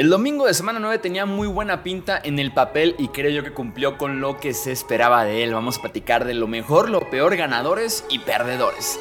El 0.00 0.08
domingo 0.08 0.46
de 0.46 0.54
semana 0.54 0.78
9 0.78 0.96
tenía 0.96 1.26
muy 1.26 1.46
buena 1.46 1.82
pinta 1.82 2.18
en 2.24 2.38
el 2.38 2.54
papel 2.54 2.94
y 2.96 3.08
creo 3.08 3.30
yo 3.30 3.44
que 3.44 3.52
cumplió 3.52 3.98
con 3.98 4.22
lo 4.22 4.40
que 4.40 4.54
se 4.54 4.72
esperaba 4.72 5.24
de 5.24 5.44
él. 5.44 5.52
Vamos 5.52 5.76
a 5.76 5.82
platicar 5.82 6.24
de 6.24 6.32
lo 6.32 6.46
mejor, 6.46 6.88
lo 6.88 7.10
peor, 7.10 7.36
ganadores 7.36 8.06
y 8.08 8.20
perdedores. 8.20 8.98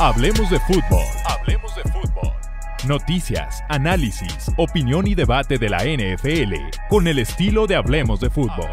Hablemos 0.00 0.50
de 0.50 0.58
fútbol. 0.58 1.04
Hablemos 1.26 1.76
de 1.76 1.82
fútbol. 1.84 2.32
Noticias, 2.88 3.62
análisis, 3.68 4.50
opinión 4.56 5.06
y 5.06 5.14
debate 5.14 5.58
de 5.58 5.68
la 5.68 5.84
NFL 5.84 6.54
con 6.88 7.06
el 7.06 7.20
estilo 7.20 7.68
de 7.68 7.76
Hablemos 7.76 8.18
de 8.18 8.30
fútbol. 8.30 8.70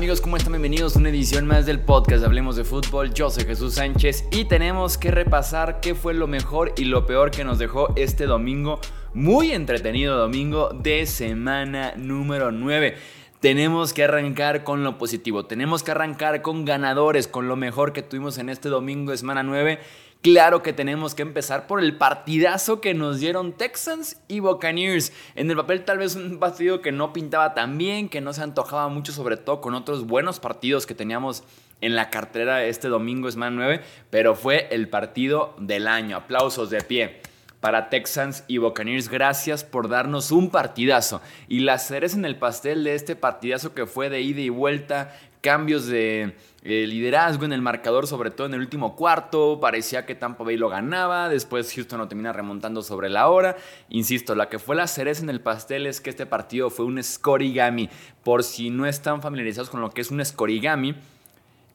Amigos? 0.00 0.22
¿Cómo 0.22 0.38
están? 0.38 0.52
Bienvenidos 0.52 0.96
a 0.96 0.98
una 0.98 1.10
edición 1.10 1.46
más 1.46 1.66
del 1.66 1.78
podcast 1.78 2.24
Hablemos 2.24 2.56
de 2.56 2.64
Fútbol. 2.64 3.12
Yo 3.12 3.28
soy 3.28 3.44
Jesús 3.44 3.74
Sánchez 3.74 4.24
y 4.30 4.46
tenemos 4.46 4.96
que 4.96 5.10
repasar 5.10 5.80
qué 5.80 5.94
fue 5.94 6.14
lo 6.14 6.26
mejor 6.26 6.72
y 6.78 6.86
lo 6.86 7.04
peor 7.04 7.30
que 7.30 7.44
nos 7.44 7.58
dejó 7.58 7.92
este 7.96 8.24
domingo. 8.24 8.80
Muy 9.12 9.52
entretenido 9.52 10.16
domingo 10.16 10.70
de 10.70 11.04
semana 11.04 11.92
número 11.98 12.50
9. 12.50 12.96
Tenemos 13.40 13.92
que 13.92 14.04
arrancar 14.04 14.64
con 14.64 14.84
lo 14.84 14.96
positivo, 14.96 15.44
tenemos 15.44 15.82
que 15.82 15.90
arrancar 15.90 16.40
con 16.40 16.64
ganadores, 16.64 17.28
con 17.28 17.46
lo 17.46 17.56
mejor 17.56 17.92
que 17.92 18.00
tuvimos 18.00 18.38
en 18.38 18.48
este 18.48 18.70
domingo 18.70 19.10
de 19.10 19.18
semana 19.18 19.42
9 19.42 19.80
Claro 20.22 20.62
que 20.62 20.74
tenemos 20.74 21.14
que 21.14 21.22
empezar 21.22 21.66
por 21.66 21.82
el 21.82 21.96
partidazo 21.96 22.82
que 22.82 22.92
nos 22.92 23.20
dieron 23.20 23.54
Texans 23.54 24.20
y 24.28 24.40
Buccaneers. 24.40 25.14
En 25.34 25.50
el 25.50 25.56
papel 25.56 25.82
tal 25.86 25.96
vez 25.96 26.14
un 26.14 26.38
partido 26.38 26.82
que 26.82 26.92
no 26.92 27.14
pintaba 27.14 27.54
tan 27.54 27.78
bien, 27.78 28.10
que 28.10 28.20
no 28.20 28.34
se 28.34 28.42
antojaba 28.42 28.88
mucho, 28.88 29.12
sobre 29.12 29.38
todo 29.38 29.62
con 29.62 29.74
otros 29.74 30.06
buenos 30.06 30.38
partidos 30.38 30.84
que 30.84 30.94
teníamos 30.94 31.42
en 31.80 31.96
la 31.96 32.10
cartera 32.10 32.64
este 32.64 32.88
domingo, 32.88 33.30
semana 33.30 33.56
9, 33.56 33.80
pero 34.10 34.34
fue 34.34 34.68
el 34.72 34.90
partido 34.90 35.54
del 35.58 35.88
año. 35.88 36.18
Aplausos 36.18 36.68
de 36.68 36.82
pie 36.82 37.22
para 37.60 37.90
Texans 37.90 38.44
y 38.48 38.58
Buccaneers. 38.58 39.08
Gracias 39.08 39.64
por 39.64 39.88
darnos 39.88 40.32
un 40.32 40.50
partidazo. 40.50 41.20
Y 41.48 41.60
las 41.60 41.86
cereza 41.86 42.16
en 42.16 42.24
el 42.24 42.36
pastel 42.36 42.84
de 42.84 42.94
este 42.94 43.16
partidazo 43.16 43.74
que 43.74 43.86
fue 43.86 44.08
de 44.08 44.22
ida 44.22 44.40
y 44.40 44.48
vuelta, 44.48 45.16
cambios 45.40 45.86
de 45.86 46.34
eh, 46.62 46.86
liderazgo 46.86 47.44
en 47.44 47.52
el 47.52 47.62
marcador, 47.62 48.06
sobre 48.06 48.30
todo 48.30 48.46
en 48.46 48.54
el 48.54 48.60
último 48.60 48.96
cuarto. 48.96 49.58
Parecía 49.60 50.06
que 50.06 50.14
Tampa 50.14 50.44
Bay 50.44 50.56
lo 50.56 50.68
ganaba. 50.68 51.28
Después 51.28 51.72
Houston 51.74 51.98
lo 51.98 52.08
termina 52.08 52.32
remontando 52.32 52.82
sobre 52.82 53.08
la 53.08 53.28
hora. 53.28 53.56
Insisto, 53.88 54.34
la 54.34 54.48
que 54.48 54.58
fue 54.58 54.76
la 54.76 54.86
cereza 54.86 55.22
en 55.22 55.30
el 55.30 55.40
pastel 55.40 55.86
es 55.86 56.00
que 56.00 56.10
este 56.10 56.26
partido 56.26 56.70
fue 56.70 56.86
un 56.86 57.02
scorigami. 57.02 57.90
Por 58.24 58.42
si 58.42 58.70
no 58.70 58.86
están 58.86 59.22
familiarizados 59.22 59.70
con 59.70 59.80
lo 59.80 59.90
que 59.90 60.00
es 60.00 60.10
un 60.10 60.24
scorigami, 60.24 60.94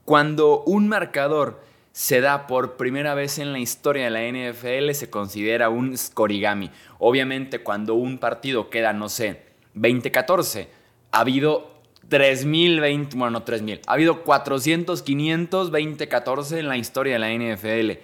cuando 0.03 0.63
un 0.63 0.87
marcador 0.87 1.63
se 1.95 2.19
da 2.19 2.45
por 2.45 2.75
primera 2.75 3.13
vez 3.13 3.39
en 3.39 3.53
la 3.53 3.59
historia 3.59 4.03
de 4.03 4.09
la 4.09 4.21
NFL, 4.21 4.91
se 4.91 5.09
considera 5.09 5.69
un 5.69 5.97
scorigami. 5.97 6.69
Obviamente, 6.99 7.59
cuando 7.59 7.95
un 7.95 8.17
partido 8.17 8.69
queda, 8.69 8.91
no 8.91 9.07
sé, 9.07 9.43
20-14, 9.75 10.67
ha 11.13 11.19
habido 11.21 11.71
3020, 12.09 13.15
bueno, 13.15 13.31
no 13.31 13.43
3000. 13.43 13.79
Ha 13.87 13.93
habido 13.93 14.23
400, 14.23 15.03
500, 15.03 15.71
20, 15.71 16.09
14 16.09 16.59
en 16.59 16.67
la 16.67 16.75
historia 16.75 17.13
de 17.13 17.19
la 17.19 17.31
NFL. 17.31 18.01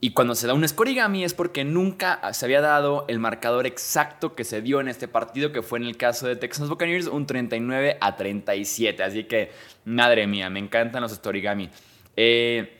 Y 0.00 0.12
cuando 0.12 0.34
se 0.34 0.46
da 0.46 0.54
un 0.54 0.66
scorigami 0.66 1.22
es 1.22 1.34
porque 1.34 1.62
nunca 1.62 2.32
se 2.32 2.46
había 2.46 2.62
dado 2.62 3.04
el 3.06 3.18
marcador 3.18 3.66
exacto 3.66 4.34
que 4.34 4.44
se 4.44 4.62
dio 4.62 4.80
en 4.80 4.88
este 4.88 5.08
partido, 5.08 5.52
que 5.52 5.60
fue 5.60 5.78
en 5.78 5.84
el 5.84 5.98
caso 5.98 6.26
de 6.26 6.36
Texans 6.36 6.70
Buccaneers, 6.70 7.06
un 7.06 7.26
39 7.26 7.98
a 8.00 8.16
37. 8.16 9.02
Así 9.02 9.24
que, 9.24 9.50
madre 9.84 10.26
mía, 10.26 10.48
me 10.48 10.58
encantan 10.58 11.02
los 11.02 11.12
scorigami. 11.12 11.68
Eh, 12.16 12.76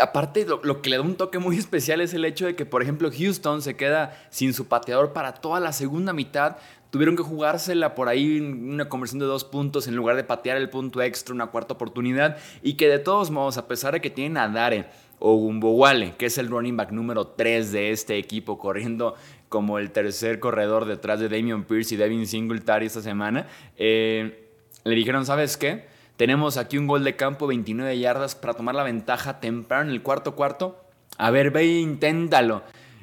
aparte, 0.00 0.46
lo, 0.46 0.60
lo, 0.62 0.82
que 0.82 0.90
le 0.90 0.96
da 0.96 1.02
un 1.02 1.16
toque 1.16 1.38
muy 1.38 1.58
especial 1.58 2.00
es 2.00 2.14
el 2.14 2.24
hecho 2.24 2.46
de 2.46 2.56
que, 2.56 2.66
por 2.66 2.82
ejemplo, 2.82 3.10
Houston 3.10 3.62
se 3.62 3.76
queda 3.76 4.16
sin 4.30 4.54
su 4.54 4.66
pateador 4.66 5.12
para 5.12 5.34
toda 5.34 5.60
la 5.60 5.72
segunda 5.72 6.12
mitad 6.12 6.56
tuvieron 6.94 7.16
que 7.16 7.24
jugársela 7.24 7.96
por 7.96 8.08
ahí 8.08 8.38
una 8.38 8.88
conversión 8.88 9.18
de 9.18 9.26
dos 9.26 9.42
puntos 9.42 9.88
en 9.88 9.96
lugar 9.96 10.14
de 10.14 10.22
patear 10.22 10.56
el 10.56 10.70
punto 10.70 11.02
extra, 11.02 11.34
una 11.34 11.48
cuarta 11.48 11.74
oportunidad. 11.74 12.36
Y 12.62 12.74
que 12.74 12.86
de 12.86 13.00
todos 13.00 13.32
modos, 13.32 13.58
a 13.58 13.66
pesar 13.66 13.94
de 13.94 14.00
que 14.00 14.10
tienen 14.10 14.36
a 14.36 14.46
Dare 14.46 14.86
o 15.18 15.34
Gumbowale, 15.34 16.14
que 16.16 16.26
es 16.26 16.38
el 16.38 16.48
running 16.48 16.76
back 16.76 16.92
número 16.92 17.26
3 17.26 17.72
de 17.72 17.90
este 17.90 18.16
equipo, 18.16 18.60
corriendo 18.60 19.16
como 19.48 19.80
el 19.80 19.90
tercer 19.90 20.38
corredor 20.38 20.84
detrás 20.84 21.18
de 21.18 21.28
Damian 21.28 21.64
Pierce 21.64 21.96
y 21.96 21.98
Devin 21.98 22.28
Singletary 22.28 22.86
esta 22.86 23.02
semana, 23.02 23.48
eh, 23.76 24.52
le 24.84 24.94
dijeron, 24.94 25.26
¿sabes 25.26 25.56
qué? 25.56 25.86
Tenemos 26.16 26.56
aquí 26.56 26.78
un 26.78 26.86
gol 26.86 27.04
de 27.04 27.16
campo, 27.16 27.46
29 27.46 27.98
yardas 27.98 28.34
para 28.34 28.54
tomar 28.54 28.74
la 28.74 28.84
ventaja 28.84 29.40
temprano 29.40 29.88
en 29.88 29.94
el 29.94 30.02
cuarto 30.02 30.34
cuarto. 30.34 30.80
A 31.18 31.30
ver, 31.30 31.50
ve, 31.50 31.66
inténtalo. 31.66 32.62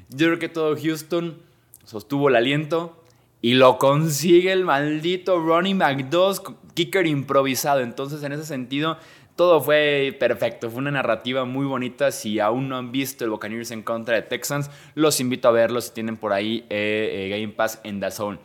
Yo 0.10 0.28
creo 0.28 0.40
que 0.40 0.50
todo 0.50 0.76
Houston 0.76 1.38
sostuvo 1.86 2.30
el 2.30 2.36
aliento, 2.36 3.02
y 3.42 3.56
lo 3.56 3.80
consigue 3.80 4.52
el 4.52 4.66
maldito 4.66 5.40
Ronnie 5.40 5.74
McDoss, 5.74 6.44
kicker 6.76 7.08
improvisado. 7.08 7.80
Entonces, 7.80 8.22
en 8.22 8.34
ese 8.34 8.46
sentido, 8.46 8.98
todo 9.36 9.60
fue 9.62 10.16
perfecto. 10.20 10.70
Fue 10.70 10.80
una 10.80 10.92
narrativa 10.92 11.44
muy 11.44 11.66
bonita. 11.66 12.12
Si 12.12 12.40
aún 12.40 12.70
no 12.70 12.78
han 12.78 12.92
visto 12.92 13.26
el 13.26 13.32
Buccaneers 13.32 13.72
en 13.72 13.82
contra 13.82 14.16
de 14.16 14.22
Texans, 14.22 14.70
los 14.94 15.20
invito 15.20 15.48
a 15.48 15.52
verlo 15.52 15.82
si 15.82 15.92
tienen 15.92 16.18
por 16.18 16.34
ahí 16.34 16.66
eh, 16.70 17.30
eh, 17.30 17.30
Game 17.30 17.54
Pass 17.54 17.82
en 17.84 18.00
The 18.00 18.12
Zone. 18.12 18.38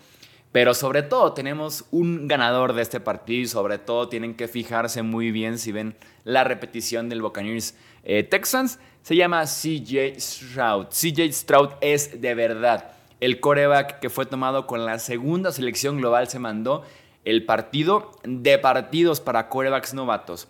Pero 0.57 0.73
sobre 0.73 1.03
todo 1.03 1.35
tenemos 1.35 1.85
un 1.91 2.29
ganador 2.29 2.73
de 2.73 2.81
este 2.81 2.99
partido 2.99 3.43
y 3.43 3.47
sobre 3.47 3.77
todo 3.77 4.09
tienen 4.09 4.35
que 4.35 4.49
fijarse 4.49 5.03
muy 5.03 5.31
bien 5.31 5.59
si 5.59 5.71
ven 5.71 5.95
la 6.25 6.45
repetición 6.45 7.11
del 7.11 7.21
Buccaneers 7.21 7.75
eh, 8.05 8.23
Texans. 8.23 8.79
Se 9.03 9.17
llama 9.17 9.45
CJ 9.45 10.19
Stroud. 10.19 10.87
CJ 10.87 11.31
Stroud 11.31 11.73
es 11.83 12.23
de 12.23 12.35
verdad 12.35 12.93
el 13.21 13.39
coreback 13.39 14.01
que 14.01 14.09
fue 14.09 14.25
tomado 14.25 14.67
con 14.67 14.87
la 14.87 14.99
segunda 14.99 15.53
selección 15.53 15.99
global 15.99 16.27
se 16.27 16.39
mandó 16.39 16.85
el 17.27 17.45
partido 17.45 18.13
de 18.25 18.57
partidos 18.57 19.21
para 19.21 19.51
corebacks 19.51 19.93
novatos. 19.93 20.49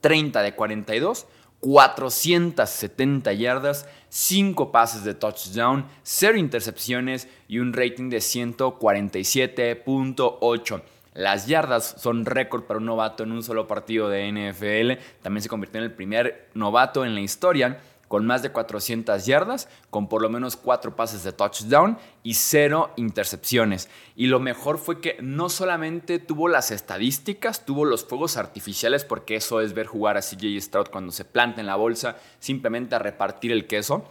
30 0.00 0.40
de 0.40 0.54
42, 0.54 1.26
470 1.64 3.32
yardas, 3.32 3.88
5 4.10 4.70
pases 4.70 5.02
de 5.02 5.14
touchdown, 5.14 5.86
0 6.02 6.36
intercepciones 6.36 7.26
y 7.48 7.58
un 7.58 7.72
rating 7.72 8.10
de 8.10 8.18
147.8. 8.18 10.82
Las 11.14 11.46
yardas 11.46 11.94
son 11.96 12.26
récord 12.26 12.64
para 12.64 12.80
un 12.80 12.84
novato 12.84 13.22
en 13.22 13.32
un 13.32 13.42
solo 13.42 13.66
partido 13.66 14.10
de 14.10 14.30
NFL. 14.30 15.02
También 15.22 15.42
se 15.42 15.48
convirtió 15.48 15.78
en 15.78 15.84
el 15.84 15.92
primer 15.92 16.50
novato 16.52 17.02
en 17.02 17.14
la 17.14 17.22
historia 17.22 17.80
con 18.08 18.26
más 18.26 18.42
de 18.42 18.50
400 18.50 19.26
yardas, 19.26 19.68
con 19.90 20.08
por 20.08 20.22
lo 20.22 20.28
menos 20.28 20.56
4 20.56 20.96
pases 20.96 21.24
de 21.24 21.32
touchdown 21.32 21.98
y 22.22 22.34
0 22.34 22.92
intercepciones. 22.96 23.88
Y 24.16 24.26
lo 24.26 24.40
mejor 24.40 24.78
fue 24.78 25.00
que 25.00 25.16
no 25.20 25.48
solamente 25.48 26.18
tuvo 26.18 26.48
las 26.48 26.70
estadísticas, 26.70 27.64
tuvo 27.64 27.84
los 27.84 28.04
fuegos 28.04 28.36
artificiales, 28.36 29.04
porque 29.04 29.36
eso 29.36 29.60
es 29.60 29.74
ver 29.74 29.86
jugar 29.86 30.16
a 30.16 30.22
CJ 30.22 30.60
Stroud 30.60 30.88
cuando 30.88 31.12
se 31.12 31.24
planta 31.24 31.60
en 31.60 31.66
la 31.66 31.76
bolsa, 31.76 32.16
simplemente 32.38 32.94
a 32.94 32.98
repartir 32.98 33.52
el 33.52 33.66
queso. 33.66 34.04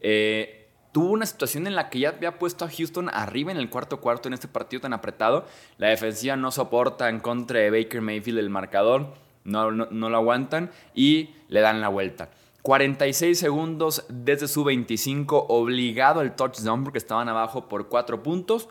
Eh, 0.00 0.68
tuvo 0.92 1.10
una 1.10 1.26
situación 1.26 1.66
en 1.66 1.76
la 1.76 1.88
que 1.90 2.00
ya 2.00 2.10
había 2.10 2.38
puesto 2.38 2.64
a 2.64 2.70
Houston 2.70 3.08
arriba 3.12 3.52
en 3.52 3.58
el 3.58 3.70
cuarto 3.70 4.00
cuarto 4.00 4.28
en 4.28 4.34
este 4.34 4.48
partido 4.48 4.82
tan 4.82 4.92
apretado. 4.92 5.46
La 5.78 5.88
defensiva 5.88 6.36
no 6.36 6.50
soporta 6.50 7.08
en 7.08 7.20
contra 7.20 7.60
de 7.60 7.70
Baker 7.70 8.00
Mayfield 8.00 8.38
el 8.38 8.50
marcador, 8.50 9.14
no, 9.44 9.70
no 9.70 10.10
lo 10.10 10.16
aguantan 10.16 10.70
y 10.94 11.30
le 11.48 11.60
dan 11.60 11.80
la 11.80 11.88
vuelta. 11.88 12.30
46 12.62 13.38
segundos 13.38 14.04
desde 14.08 14.48
su 14.48 14.64
25, 14.64 15.46
obligado 15.48 16.20
al 16.20 16.36
touchdown 16.36 16.84
porque 16.84 16.98
estaban 16.98 17.28
abajo 17.28 17.68
por 17.68 17.88
4 17.88 18.22
puntos. 18.22 18.68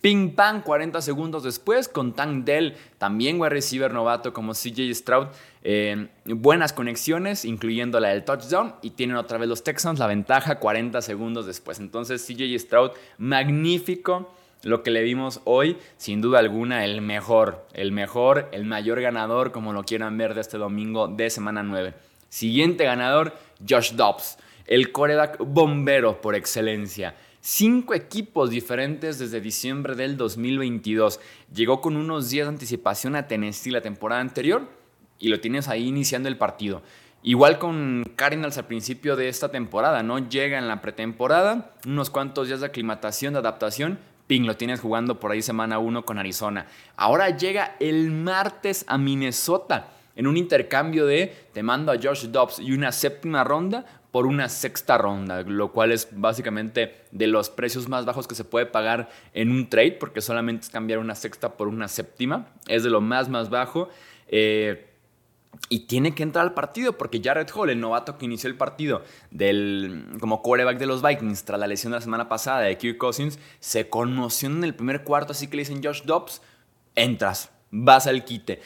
Ping 0.00 0.36
pang 0.36 0.62
40 0.62 1.02
segundos 1.02 1.42
después 1.42 1.88
con 1.88 2.12
Tank 2.12 2.44
Dell, 2.44 2.76
también 2.98 3.40
wide 3.40 3.50
receiver 3.50 3.92
novato 3.92 4.32
como 4.32 4.52
CJ 4.52 4.94
Stroud. 4.94 5.26
Eh, 5.62 6.08
buenas 6.24 6.72
conexiones, 6.72 7.44
incluyendo 7.44 7.98
la 7.98 8.10
del 8.10 8.24
touchdown. 8.24 8.76
Y 8.80 8.90
tienen 8.90 9.16
otra 9.16 9.38
vez 9.38 9.48
los 9.48 9.64
Texans 9.64 9.98
la 9.98 10.06
ventaja 10.06 10.60
40 10.60 11.02
segundos 11.02 11.46
después. 11.46 11.80
Entonces 11.80 12.24
CJ 12.24 12.56
Stroud, 12.60 12.92
magnífico 13.18 14.32
lo 14.62 14.82
que 14.82 14.90
le 14.90 15.02
vimos 15.02 15.40
hoy, 15.44 15.76
sin 15.96 16.20
duda 16.20 16.40
alguna, 16.40 16.84
el 16.84 17.00
mejor, 17.00 17.66
el 17.74 17.92
mejor, 17.92 18.48
el 18.52 18.64
mayor 18.64 19.00
ganador, 19.00 19.52
como 19.52 19.72
lo 19.72 19.84
quieran 19.84 20.18
ver 20.18 20.34
de 20.34 20.40
este 20.40 20.58
domingo 20.58 21.08
de 21.08 21.30
semana 21.30 21.62
9. 21.62 21.94
Siguiente 22.28 22.84
ganador, 22.84 23.36
Josh 23.66 23.92
Dobbs, 23.92 24.38
el 24.66 24.92
coreback 24.92 25.38
bombero 25.38 26.20
por 26.20 26.34
excelencia. 26.34 27.14
Cinco 27.40 27.94
equipos 27.94 28.50
diferentes 28.50 29.18
desde 29.18 29.40
diciembre 29.40 29.94
del 29.94 30.16
2022. 30.16 31.20
Llegó 31.54 31.80
con 31.80 31.96
unos 31.96 32.28
días 32.28 32.46
de 32.46 32.52
anticipación 32.52 33.16
a 33.16 33.26
Tennessee 33.26 33.70
la 33.70 33.80
temporada 33.80 34.20
anterior 34.20 34.68
y 35.18 35.28
lo 35.28 35.40
tienes 35.40 35.68
ahí 35.68 35.86
iniciando 35.86 36.28
el 36.28 36.36
partido. 36.36 36.82
Igual 37.22 37.58
con 37.58 38.04
Cardinals 38.14 38.58
al 38.58 38.66
principio 38.66 39.16
de 39.16 39.28
esta 39.28 39.50
temporada, 39.50 40.02
¿no? 40.02 40.18
Llega 40.18 40.58
en 40.58 40.68
la 40.68 40.80
pretemporada, 40.80 41.72
unos 41.86 42.10
cuantos 42.10 42.48
días 42.48 42.60
de 42.60 42.66
aclimatación, 42.66 43.32
de 43.32 43.40
adaptación, 43.40 43.98
ping, 44.26 44.42
lo 44.42 44.56
tienes 44.56 44.80
jugando 44.80 45.18
por 45.18 45.32
ahí 45.32 45.42
semana 45.42 45.78
1 45.78 46.04
con 46.04 46.18
Arizona. 46.18 46.66
Ahora 46.96 47.30
llega 47.30 47.76
el 47.80 48.10
martes 48.10 48.84
a 48.86 48.98
Minnesota 48.98 49.88
en 50.18 50.26
un 50.26 50.36
intercambio 50.36 51.06
de 51.06 51.32
te 51.52 51.62
mando 51.62 51.92
a 51.92 51.96
Josh 51.96 52.26
Dobbs 52.26 52.58
y 52.58 52.72
una 52.72 52.90
séptima 52.90 53.44
ronda 53.44 53.86
por 54.10 54.26
una 54.26 54.48
sexta 54.48 54.98
ronda, 54.98 55.42
lo 55.42 55.70
cual 55.70 55.92
es 55.92 56.08
básicamente 56.10 56.96
de 57.12 57.28
los 57.28 57.50
precios 57.50 57.88
más 57.88 58.04
bajos 58.04 58.26
que 58.26 58.34
se 58.34 58.42
puede 58.44 58.66
pagar 58.66 59.08
en 59.32 59.52
un 59.52 59.70
trade, 59.70 59.92
porque 59.92 60.20
solamente 60.20 60.64
es 60.64 60.70
cambiar 60.70 60.98
una 60.98 61.14
sexta 61.14 61.56
por 61.56 61.68
una 61.68 61.86
séptima, 61.86 62.48
es 62.66 62.82
de 62.82 62.90
lo 62.90 63.00
más, 63.00 63.28
más 63.28 63.48
bajo. 63.48 63.90
Eh, 64.26 64.86
y 65.68 65.86
tiene 65.86 66.14
que 66.14 66.24
entrar 66.24 66.44
al 66.44 66.52
partido 66.52 66.98
porque 66.98 67.20
Jared 67.22 67.48
Hall, 67.54 67.70
el 67.70 67.80
novato 67.80 68.18
que 68.18 68.24
inició 68.24 68.50
el 68.50 68.56
partido 68.56 69.02
del, 69.30 70.04
como 70.18 70.42
quarterback 70.42 70.78
de 70.78 70.86
los 70.86 71.00
Vikings 71.00 71.44
tras 71.44 71.60
la 71.60 71.68
lesión 71.68 71.92
de 71.92 71.98
la 71.98 72.02
semana 72.02 72.28
pasada 72.28 72.62
de 72.62 72.76
Kirk 72.76 72.98
Cousins, 72.98 73.38
se 73.60 73.88
conmocionó 73.88 74.56
en 74.56 74.64
el 74.64 74.74
primer 74.74 75.04
cuarto, 75.04 75.30
así 75.30 75.46
que 75.46 75.56
le 75.56 75.62
dicen 75.62 75.80
Josh 75.82 76.02
Dobbs, 76.02 76.42
entras, 76.96 77.50
vas 77.70 78.06
al 78.06 78.24
quite. 78.24 78.60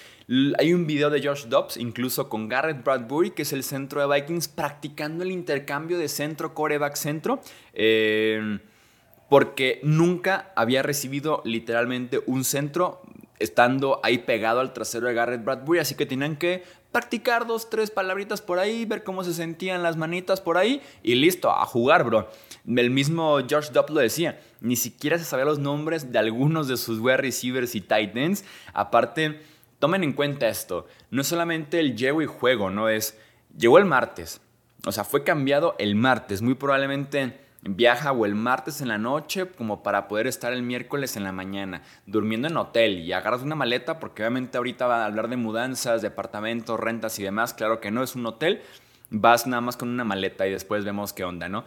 Hay 0.58 0.72
un 0.72 0.86
video 0.86 1.10
de 1.10 1.26
Josh 1.26 1.44
Dobbs, 1.46 1.76
incluso 1.76 2.28
con 2.28 2.48
Garrett 2.48 2.84
Bradbury, 2.84 3.32
que 3.32 3.42
es 3.42 3.52
el 3.52 3.64
centro 3.64 4.00
de 4.00 4.20
Vikings, 4.20 4.48
practicando 4.48 5.24
el 5.24 5.30
intercambio 5.30 5.98
de 5.98 6.08
centro, 6.08 6.54
coreback, 6.54 6.94
centro. 6.94 7.40
Eh, 7.74 8.58
porque 9.32 9.80
nunca 9.82 10.52
había 10.56 10.82
recibido 10.82 11.40
literalmente 11.46 12.20
un 12.26 12.44
centro 12.44 13.00
estando 13.38 13.98
ahí 14.02 14.18
pegado 14.18 14.60
al 14.60 14.74
trasero 14.74 15.06
de 15.06 15.14
Garrett 15.14 15.42
Bradbury, 15.42 15.80
así 15.80 15.94
que 15.94 16.04
tenían 16.04 16.36
que 16.36 16.62
practicar 16.92 17.46
dos, 17.46 17.70
tres 17.70 17.90
palabritas 17.90 18.42
por 18.42 18.58
ahí, 18.58 18.84
ver 18.84 19.02
cómo 19.02 19.24
se 19.24 19.32
sentían 19.32 19.82
las 19.82 19.96
manitas 19.96 20.42
por 20.42 20.58
ahí 20.58 20.82
y 21.02 21.14
listo, 21.14 21.50
a 21.50 21.64
jugar, 21.64 22.04
bro. 22.04 22.28
El 22.66 22.90
mismo 22.90 23.38
George 23.48 23.72
Dupp 23.72 23.88
lo 23.88 24.00
decía, 24.00 24.38
ni 24.62 24.76
siquiera 24.76 25.18
se 25.18 25.24
sabía 25.24 25.44
los 25.44 25.58
nombres 25.58 26.12
de 26.12 26.18
algunos 26.18 26.68
de 26.68 26.76
sus 26.76 26.98
wide 26.98 27.18
receivers 27.18 27.74
y 27.74 27.80
tight 27.80 28.16
ends. 28.16 28.44
Aparte, 28.72 29.42
tomen 29.78 30.04
en 30.04 30.12
cuenta 30.12 30.48
esto, 30.48 30.86
no 31.10 31.20
es 31.20 31.26
solamente 31.26 31.80
el 31.80 31.96
llego 31.96 32.22
y 32.22 32.26
juego, 32.26 32.70
no 32.70 32.88
es, 32.88 33.18
llegó 33.56 33.78
el 33.78 33.84
martes, 33.84 34.40
o 34.86 34.92
sea, 34.92 35.04
fue 35.04 35.24
cambiado 35.24 35.74
el 35.78 35.94
martes, 35.96 36.40
muy 36.40 36.54
probablemente 36.54 37.42
Viaja 37.64 38.10
o 38.10 38.26
el 38.26 38.34
martes 38.34 38.80
en 38.80 38.88
la 38.88 38.98
noche 38.98 39.46
como 39.46 39.84
para 39.84 40.08
poder 40.08 40.26
estar 40.26 40.52
el 40.52 40.64
miércoles 40.64 41.16
en 41.16 41.22
la 41.22 41.30
mañana, 41.30 41.82
durmiendo 42.06 42.48
en 42.48 42.56
hotel 42.56 42.98
y 42.98 43.12
agarras 43.12 43.42
una 43.42 43.54
maleta 43.54 44.00
porque 44.00 44.22
obviamente 44.22 44.58
ahorita 44.58 44.88
va 44.88 45.02
a 45.02 45.06
hablar 45.06 45.28
de 45.28 45.36
mudanzas, 45.36 46.02
departamentos, 46.02 46.80
rentas 46.80 47.20
y 47.20 47.22
demás. 47.22 47.54
Claro 47.54 47.80
que 47.80 47.92
no 47.92 48.02
es 48.02 48.16
un 48.16 48.26
hotel, 48.26 48.62
vas 49.10 49.46
nada 49.46 49.60
más 49.60 49.76
con 49.76 49.90
una 49.90 50.02
maleta 50.02 50.44
y 50.44 50.50
después 50.50 50.84
vemos 50.84 51.12
qué 51.12 51.22
onda, 51.22 51.48
¿no? 51.48 51.64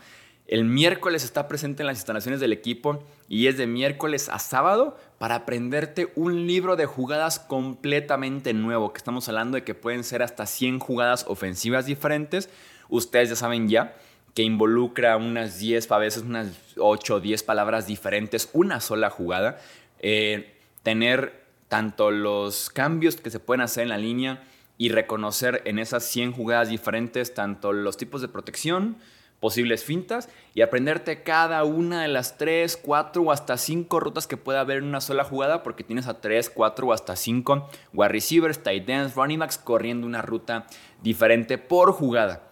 El 0.47 0.65
miércoles 0.65 1.23
está 1.23 1.47
presente 1.47 1.81
en 1.81 1.87
las 1.87 1.97
instalaciones 1.97 2.39
del 2.39 2.53
equipo 2.53 3.03
y 3.27 3.47
es 3.47 3.57
de 3.57 3.65
miércoles 3.65 4.29
a 4.29 4.37
sábado 4.37 4.95
para 5.17 5.35
aprenderte 5.35 6.11
un 6.15 6.45
libro 6.45 6.75
de 6.75 6.85
jugadas 6.85 7.39
completamente 7.39 8.53
nuevo, 8.53 8.93
que 8.93 8.99
estamos 8.99 9.27
hablando 9.27 9.55
de 9.55 9.63
que 9.63 9.73
pueden 9.73 10.03
ser 10.03 10.21
hasta 10.21 10.45
100 10.45 10.79
jugadas 10.79 11.25
ofensivas 11.27 11.87
diferentes. 11.87 12.49
Ustedes 12.89 13.29
ya 13.29 13.35
saben 13.35 13.69
ya 13.69 13.95
que 14.35 14.43
involucra 14.43 15.17
unas 15.17 15.57
10, 15.59 15.91
a 15.91 15.97
veces 15.97 16.23
unas 16.23 16.49
8 16.77 17.15
o 17.15 17.19
10 17.19 17.41
palabras 17.41 17.87
diferentes, 17.87 18.49
una 18.53 18.81
sola 18.81 19.09
jugada. 19.09 19.59
Eh, 19.99 20.59
tener 20.83 21.45
tanto 21.69 22.11
los 22.11 22.69
cambios 22.69 23.15
que 23.15 23.31
se 23.31 23.39
pueden 23.39 23.61
hacer 23.61 23.83
en 23.83 23.89
la 23.89 23.97
línea 23.97 24.43
y 24.77 24.89
reconocer 24.89 25.61
en 25.65 25.79
esas 25.79 26.03
100 26.03 26.33
jugadas 26.33 26.69
diferentes 26.69 27.33
tanto 27.33 27.73
los 27.73 27.97
tipos 27.97 28.21
de 28.21 28.27
protección, 28.27 28.97
posibles 29.39 29.83
fintas 29.83 30.29
y 30.53 30.61
aprenderte 30.61 31.23
cada 31.23 31.63
una 31.63 32.01
de 32.01 32.07
las 32.07 32.37
3, 32.37 32.77
4 32.77 33.21
o 33.21 33.31
hasta 33.31 33.57
5 33.57 33.99
rutas 33.99 34.27
que 34.27 34.37
pueda 34.37 34.61
haber 34.61 34.77
en 34.77 34.85
una 34.85 35.01
sola 35.01 35.23
jugada 35.23 35.63
porque 35.63 35.83
tienes 35.83 36.07
a 36.07 36.21
3, 36.21 36.49
4 36.49 36.87
o 36.87 36.93
hasta 36.93 37.15
5 37.15 37.69
wide 37.93 38.09
receivers, 38.09 38.63
tight 38.63 38.89
ends, 38.89 39.15
running 39.15 39.39
backs 39.39 39.57
corriendo 39.57 40.07
una 40.07 40.21
ruta 40.21 40.65
diferente 41.01 41.57
por 41.57 41.91
jugada. 41.91 42.49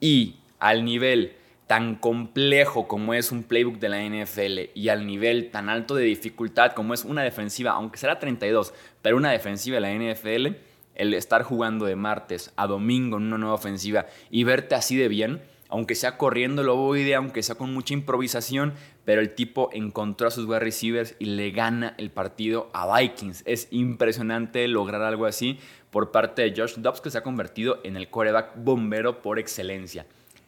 Y 0.00 0.36
al 0.58 0.84
nivel 0.84 1.36
tan 1.66 1.96
complejo 1.96 2.86
como 2.86 3.12
es 3.14 3.32
un 3.32 3.42
playbook 3.42 3.78
de 3.78 3.88
la 3.88 4.02
NFL 4.02 4.70
y 4.74 4.88
al 4.88 5.06
nivel 5.06 5.50
tan 5.50 5.68
alto 5.68 5.96
de 5.96 6.04
dificultad 6.04 6.72
como 6.72 6.94
es 6.94 7.04
una 7.04 7.22
defensiva, 7.22 7.72
aunque 7.72 7.98
será 7.98 8.18
32, 8.18 8.72
pero 9.02 9.16
una 9.16 9.32
defensiva 9.32 9.76
de 9.76 9.80
la 9.80 9.92
NFL, 9.92 10.56
el 10.94 11.14
estar 11.14 11.42
jugando 11.42 11.86
de 11.86 11.96
martes 11.96 12.52
a 12.56 12.66
domingo 12.66 13.16
en 13.16 13.24
una 13.24 13.38
nueva 13.38 13.54
ofensiva 13.54 14.06
y 14.30 14.44
verte 14.44 14.74
así 14.76 14.96
de 14.96 15.08
bien, 15.08 15.42
aunque 15.68 15.94
sea 15.94 16.16
corriendo 16.16 16.62
el 16.62 16.68
ovoide, 16.68 17.14
aunque 17.14 17.42
sea 17.42 17.54
con 17.54 17.72
mucha 17.72 17.94
improvisación, 17.94 18.74
pero 19.04 19.20
el 19.20 19.34
tipo 19.34 19.70
encontró 19.72 20.28
a 20.28 20.30
sus 20.30 20.46
wide 20.46 20.60
receivers 20.60 21.14
y 21.18 21.26
le 21.26 21.50
gana 21.50 21.94
el 21.98 22.10
partido 22.10 22.70
a 22.72 22.98
Vikings. 22.98 23.42
Es 23.46 23.68
impresionante 23.70 24.66
lograr 24.68 25.02
algo 25.02 25.26
así 25.26 25.58
por 25.90 26.10
parte 26.10 26.42
de 26.42 26.54
Josh 26.56 26.74
Dobbs, 26.76 27.00
que 27.00 27.10
se 27.10 27.18
ha 27.18 27.22
convertido 27.22 27.80
en 27.84 27.96
el 27.96 28.08
quarterback 28.08 28.52
bombero 28.56 29.22
por 29.22 29.38
excelencia. 29.38 30.06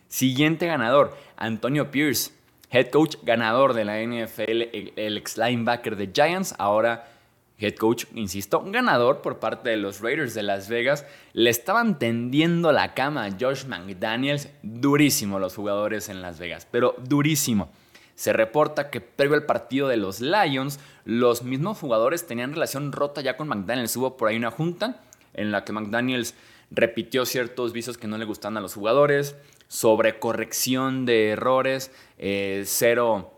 Siguiente 0.09 0.67
ganador, 0.67 1.17
Antonio 1.37 1.91
Pierce, 1.91 2.33
head 2.71 2.89
coach 2.89 3.17
ganador 3.23 3.75
de 3.75 3.85
la 3.85 4.01
NFL, 4.03 4.97
el 4.97 5.19
ex 5.19 5.37
linebacker 5.37 5.97
de 5.97 6.11
Giants, 6.13 6.55
ahora 6.59 7.18
head 7.59 7.75
coach, 7.75 8.05
insisto, 8.15 8.63
ganador 8.67 9.21
por 9.21 9.39
parte 9.39 9.71
de 9.71 9.77
los 9.77 10.01
Raiders 10.01 10.35
de 10.35 10.43
Las 10.43 10.69
Vegas. 10.69 11.05
Le 11.33 11.51
estaban 11.51 11.99
tendiendo 11.99 12.73
la 12.73 12.95
cama 12.95 13.25
a 13.25 13.31
Josh 13.39 13.67
McDaniels, 13.67 14.49
durísimo 14.63 15.39
los 15.39 15.55
jugadores 15.55 16.09
en 16.09 16.23
Las 16.23 16.39
Vegas, 16.39 16.67
pero 16.71 16.95
durísimo. 16.99 17.71
Se 18.15 18.33
reporta 18.33 18.91
que 18.91 19.01
previo 19.01 19.37
al 19.37 19.47
partido 19.47 19.87
de 19.89 19.97
los 19.97 20.21
Lions, 20.21 20.81
los 21.05 21.43
mismos 21.43 21.79
jugadores 21.79 22.27
tenían 22.27 22.53
relación 22.53 22.91
rota 22.93 23.21
ya 23.21 23.37
con 23.37 23.49
McDaniels. 23.49 23.97
Hubo 23.97 24.17
por 24.17 24.29
ahí 24.29 24.37
una 24.37 24.51
junta 24.51 25.01
en 25.35 25.53
la 25.53 25.65
que 25.65 25.73
McDaniels 25.73 26.35
repitió 26.71 27.25
ciertos 27.27 27.73
vicios 27.73 27.97
que 27.97 28.09
no 28.09 28.19
le 28.19 28.25
gustaban 28.25 28.57
a 28.57 28.61
los 28.61 28.75
jugadores, 28.75 29.37
sobre 29.69 30.19
corrección 30.19 31.07
de 31.07 31.31
errores, 31.31 31.93
eh, 32.19 32.65
cero 32.67 33.38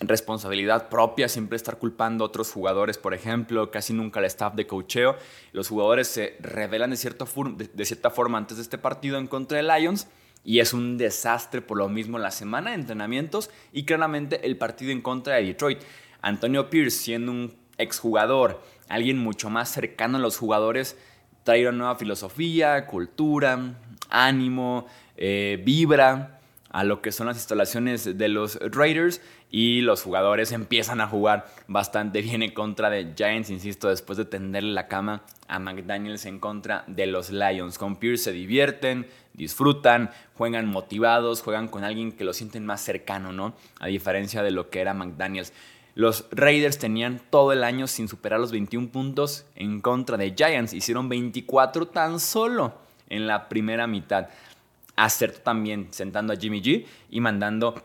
responsabilidad 0.00 0.88
propia, 0.88 1.28
siempre 1.28 1.56
estar 1.56 1.78
culpando 1.78 2.24
a 2.24 2.26
otros 2.26 2.50
jugadores, 2.50 2.98
por 2.98 3.14
ejemplo, 3.14 3.70
casi 3.70 3.92
nunca 3.92 4.20
el 4.20 4.26
staff 4.26 4.54
de 4.54 4.66
cocheo. 4.66 5.16
Los 5.52 5.68
jugadores 5.68 6.08
se 6.08 6.36
revelan 6.40 6.90
de 6.90 6.96
cierta, 6.96 7.26
de 7.56 7.84
cierta 7.84 8.10
forma 8.10 8.38
antes 8.38 8.56
de 8.56 8.62
este 8.62 8.78
partido 8.78 9.18
en 9.18 9.26
contra 9.26 9.58
de 9.58 9.62
Lions 9.62 10.08
y 10.44 10.60
es 10.60 10.74
un 10.74 10.98
desastre 10.98 11.62
por 11.62 11.78
lo 11.78 11.88
mismo 11.88 12.18
la 12.18 12.30
semana 12.30 12.70
de 12.70 12.76
entrenamientos 12.76 13.50
y 13.72 13.84
claramente 13.84 14.44
el 14.46 14.56
partido 14.58 14.92
en 14.92 15.00
contra 15.00 15.36
de 15.36 15.44
Detroit. 15.44 15.80
Antonio 16.20 16.70
Pierce, 16.70 16.98
siendo 16.98 17.32
un 17.32 17.54
exjugador, 17.78 18.62
alguien 18.88 19.18
mucho 19.18 19.50
más 19.50 19.70
cercano 19.70 20.18
a 20.18 20.20
los 20.20 20.36
jugadores, 20.36 20.96
trae 21.44 21.62
una 21.62 21.78
nueva 21.78 21.96
filosofía, 21.96 22.86
cultura, 22.86 23.74
ánimo, 24.10 24.86
eh, 25.16 25.62
vibra 25.64 26.40
a 26.70 26.84
lo 26.84 27.00
que 27.00 27.12
son 27.12 27.28
las 27.28 27.36
instalaciones 27.36 28.18
de 28.18 28.28
los 28.28 28.58
Raiders 28.60 29.20
y 29.56 29.82
los 29.82 30.02
jugadores 30.02 30.50
empiezan 30.50 31.00
a 31.00 31.06
jugar 31.06 31.46
bastante 31.68 32.22
bien 32.22 32.42
en 32.42 32.50
contra 32.50 32.90
de 32.90 33.12
Giants, 33.14 33.50
insisto, 33.50 33.88
después 33.88 34.18
de 34.18 34.24
tenderle 34.24 34.72
la 34.72 34.88
cama 34.88 35.22
a 35.46 35.60
McDaniels 35.60 36.26
en 36.26 36.40
contra 36.40 36.82
de 36.88 37.06
los 37.06 37.30
Lions. 37.30 37.78
Con 37.78 37.94
Pierce 37.94 38.24
se 38.24 38.32
divierten, 38.32 39.06
disfrutan, 39.32 40.10
juegan 40.36 40.66
motivados, 40.66 41.40
juegan 41.40 41.68
con 41.68 41.84
alguien 41.84 42.10
que 42.10 42.24
lo 42.24 42.32
sienten 42.32 42.66
más 42.66 42.80
cercano, 42.80 43.32
¿no? 43.32 43.54
A 43.78 43.86
diferencia 43.86 44.42
de 44.42 44.50
lo 44.50 44.70
que 44.70 44.80
era 44.80 44.92
McDaniels. 44.92 45.52
Los 45.94 46.26
Raiders 46.32 46.78
tenían 46.78 47.20
todo 47.30 47.52
el 47.52 47.62
año 47.62 47.86
sin 47.86 48.08
superar 48.08 48.40
los 48.40 48.50
21 48.50 48.88
puntos 48.88 49.46
en 49.54 49.80
contra 49.80 50.16
de 50.16 50.34
Giants. 50.36 50.72
Hicieron 50.72 51.08
24 51.08 51.86
tan 51.86 52.18
solo 52.18 52.74
en 53.08 53.28
la 53.28 53.48
primera 53.48 53.86
mitad. 53.86 54.30
Acertó 54.96 55.42
también 55.42 55.86
sentando 55.92 56.32
a 56.32 56.36
Jimmy 56.36 56.60
G 56.60 56.86
y 57.08 57.20
mandando 57.20 57.80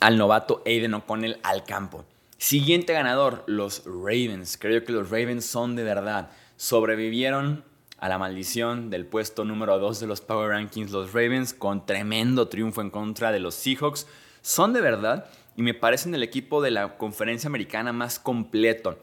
al 0.00 0.18
novato 0.18 0.62
Aiden 0.66 0.94
O'Connell 0.94 1.38
al 1.42 1.64
campo. 1.64 2.04
Siguiente 2.38 2.92
ganador, 2.92 3.44
los 3.46 3.82
Ravens. 3.86 4.58
Creo 4.58 4.84
que 4.84 4.92
los 4.92 5.10
Ravens 5.10 5.46
son 5.46 5.74
de 5.74 5.84
verdad. 5.84 6.30
Sobrevivieron 6.56 7.64
a 7.98 8.08
la 8.08 8.18
maldición 8.18 8.90
del 8.90 9.06
puesto 9.06 9.44
número 9.44 9.78
2 9.78 10.00
de 10.00 10.06
los 10.06 10.20
Power 10.20 10.50
Rankings. 10.50 10.90
Los 10.90 11.12
Ravens 11.12 11.54
con 11.54 11.86
tremendo 11.86 12.48
triunfo 12.48 12.82
en 12.82 12.90
contra 12.90 13.32
de 13.32 13.40
los 13.40 13.54
Seahawks. 13.54 14.06
Son 14.42 14.72
de 14.72 14.80
verdad 14.80 15.30
y 15.56 15.62
me 15.62 15.74
parecen 15.74 16.14
el 16.14 16.22
equipo 16.22 16.60
de 16.60 16.70
la 16.70 16.98
conferencia 16.98 17.48
americana 17.48 17.92
más 17.92 18.18
completo 18.18 18.98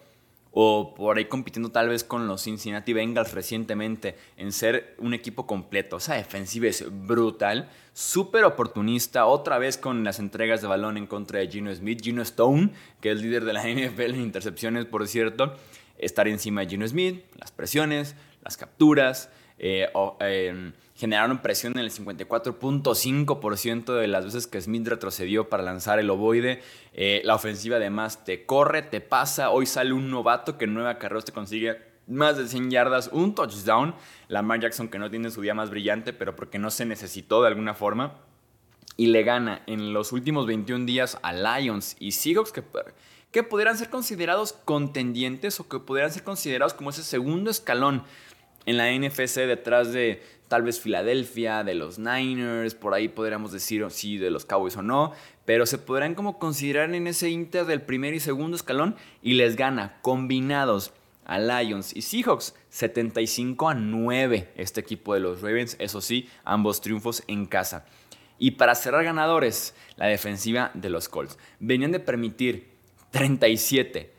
o 0.56 0.94
por 0.94 1.18
ahí 1.18 1.26
compitiendo 1.26 1.70
tal 1.70 1.90
vez 1.90 2.04
con 2.04 2.28
los 2.28 2.44
Cincinnati 2.44 2.94
Bengals 2.94 3.34
recientemente 3.34 4.16
en 4.38 4.52
ser 4.52 4.96
un 5.00 5.16
equipo 5.16 5.48
completo. 5.48 5.96
O 5.96 6.00
sea, 6.00 6.16
defensiva 6.16 6.68
es 6.68 6.86
brutal, 6.90 7.70
súper 7.92 8.46
oportunista, 8.46 9.26
otra 9.26 9.58
vez 9.58 9.80
con 9.80 10.04
las 10.04 10.20
entregas 10.20 10.62
de 10.62 10.68
balón 10.68 10.98
en 10.98 11.08
contra 11.08 11.40
de 11.40 11.48
Gino 11.48 11.74
Smith, 11.74 12.02
Gino 12.04 12.22
Stone, 12.22 12.70
que 13.02 13.12
es 13.12 13.20
líder 13.20 13.46
de 13.46 13.54
la 13.54 13.64
NFL 13.68 14.14
en 14.14 14.22
intercepciones, 14.22 14.86
por 14.86 15.08
cierto, 15.08 15.56
estar 15.98 16.28
encima 16.28 16.62
de 16.62 16.68
Gino 16.68 16.88
Smith, 16.88 17.24
las 17.40 17.52
presiones, 17.52 18.16
las 18.44 18.56
capturas, 18.56 19.32
eh, 19.65 19.89
em, 20.20 20.74
generaron 20.93 21.41
presión 21.41 21.72
en 21.77 21.79
el 21.79 21.89
54.5% 21.89 23.93
de 23.93 24.10
las 24.10 24.25
veces 24.25 24.46
que 24.46 24.60
Smith 24.60 24.86
retrocedió 24.86 25.48
para 25.48 25.63
lanzar 25.63 26.00
el 26.00 26.10
ovoide. 26.10 26.62
Eh, 26.91 27.22
la 27.24 27.36
ofensiva 27.36 27.77
además 27.77 28.25
te 28.25 28.46
corre, 28.46 28.82
te 28.82 29.00
pasa. 29.00 29.51
Hoy 29.51 29.65
sale 29.65 29.93
un 29.93 30.12
novato 30.12 30.58
que 30.58 30.65
en 30.65 30.74
nueva 30.74 31.00
carrera 31.00 31.22
te 31.22 31.32
consigue 31.32 31.77
más 32.08 32.38
de 32.38 32.46
100 32.46 32.72
yardas, 32.72 33.10
un 33.13 33.36
touchdown. 33.36 33.96
Lamar 34.27 34.60
Jackson 34.60 34.89
que 34.89 35.00
no 35.00 35.10
tiene 35.10 35.32
su 35.32 35.39
día 35.39 35.53
más 35.53 35.70
brillante, 35.70 36.12
pero 36.12 36.36
porque 36.36 36.60
no 36.60 36.70
se 36.70 36.86
necesitó 36.86 37.41
de 37.41 37.48
alguna 37.48 37.74
forma. 37.74 38.15
Y 38.98 39.08
le 39.08 39.24
gana 39.24 39.63
en 39.65 39.93
los 39.93 40.12
últimos 40.12 40.46
21 40.46 40.86
días 40.86 41.17
a 41.22 41.32
Lions 41.32 41.96
y 42.00 42.12
Seahawks 42.12 42.51
que 42.51 42.63
que 43.32 43.43
pudieran 43.43 43.77
ser 43.77 43.89
considerados 43.89 44.51
contendientes 44.51 45.62
o 45.62 45.70
que 45.70 45.79
pudieran 45.79 46.12
ser 46.12 46.24
considerados 46.24 46.74
como 46.74 46.89
ese 46.91 47.01
segundo 47.01 47.50
escalón 47.50 48.03
en 48.65 48.77
la 48.77 48.91
NFC 48.91 49.41
detrás 49.41 49.91
de 49.91 50.22
tal 50.48 50.62
vez 50.62 50.79
Filadelfia, 50.79 51.63
de 51.63 51.74
los 51.74 51.98
Niners, 51.98 52.75
por 52.75 52.93
ahí 52.93 53.08
podríamos 53.08 53.51
decir 53.51 53.86
sí 53.89 54.17
de 54.17 54.29
los 54.29 54.46
Cowboys 54.46 54.77
o 54.77 54.84
no, 54.84 55.13
pero 55.46 55.65
se 55.65 55.77
podrán 55.77 56.15
como 56.15 56.38
considerar 56.38 56.93
en 56.93 57.08
ese 57.08 57.29
inter 57.29 57.65
del 57.65 57.82
primer 57.82 58.13
y 58.13 58.20
segundo 58.20 58.55
escalón 58.55 58.96
y 59.22 59.34
les 59.34 59.55
gana 59.55 59.98
combinados 60.01 60.93
a 61.25 61.39
Lions 61.39 61.96
y 61.96 62.01
Seahawks 62.01 62.53
75 62.70 63.70
a 63.70 63.74
9 63.75 64.51
este 64.55 64.82
equipo 64.82 65.13
de 65.13 65.22
los 65.22 65.41
Ravens, 65.41 65.75
eso 65.79 66.01
sí, 66.01 66.29
ambos 66.43 66.82
triunfos 66.82 67.24
en 67.27 67.46
casa. 67.46 67.86
Y 68.38 68.51
para 68.51 68.75
cerrar 68.75 69.03
ganadores, 69.03 69.74
la 69.96 70.08
defensiva 70.08 70.72
de 70.74 70.89
los 70.89 71.08
Colts. 71.08 71.38
Venían 71.60 71.91
de 71.91 72.00
permitir 72.00 72.74
37, 73.12 74.12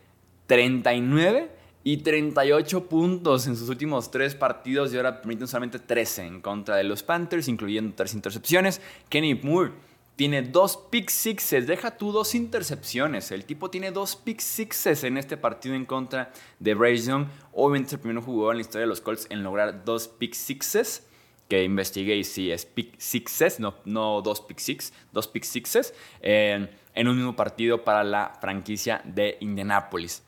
39 0.47 1.49
y 1.87 1.97
38 1.97 2.89
puntos 2.89 3.45
en 3.45 3.55
sus 3.55 3.69
últimos 3.69 4.09
tres 4.09 4.33
partidos 4.33 4.91
y 4.91 4.97
ahora 4.97 5.21
permiten 5.21 5.47
solamente 5.47 5.77
13 5.77 6.25
en 6.25 6.41
contra 6.41 6.77
de 6.77 6.83
los 6.83 7.03
Panthers, 7.03 7.47
incluyendo 7.47 7.93
tres 7.95 8.15
intercepciones. 8.15 8.81
Kenny 9.07 9.35
Moore 9.35 9.71
tiene 10.15 10.41
dos 10.41 10.77
pick 10.89 11.11
sixes, 11.11 11.67
deja 11.67 11.95
tú 11.95 12.11
dos 12.11 12.33
intercepciones. 12.33 13.29
El 13.29 13.45
tipo 13.45 13.69
tiene 13.69 13.91
dos 13.91 14.15
pick 14.15 14.39
sixes 14.39 15.03
en 15.03 15.19
este 15.19 15.37
partido 15.37 15.75
en 15.75 15.85
contra 15.85 16.31
de 16.59 16.73
Bryce 16.73 17.07
Young. 17.07 17.27
Obviamente 17.53 17.93
el 17.93 18.01
primer 18.01 18.23
jugador 18.23 18.53
en 18.53 18.57
la 18.57 18.61
historia 18.61 18.81
de 18.81 18.89
los 18.89 19.01
Colts 19.01 19.27
en 19.29 19.43
lograr 19.43 19.85
dos 19.85 20.07
pick 20.07 20.33
sixes 20.33 21.05
que 21.47 21.63
investigué 21.63 22.15
y 22.15 22.23
sí 22.23 22.49
es 22.49 22.65
pick 22.65 22.95
sixes, 22.97 23.59
no, 23.59 23.75
no 23.85 24.23
dos 24.23 24.41
pick 24.41 24.57
six, 24.57 24.91
dos 25.13 25.27
pick 25.27 25.43
sixes. 25.43 25.93
Eh, 26.21 26.67
en 26.95 27.07
un 27.07 27.15
mismo 27.15 27.35
partido 27.35 27.83
para 27.83 28.03
la 28.03 28.35
franquicia 28.41 29.03
de 29.05 29.37
Indianapolis. 29.41 30.24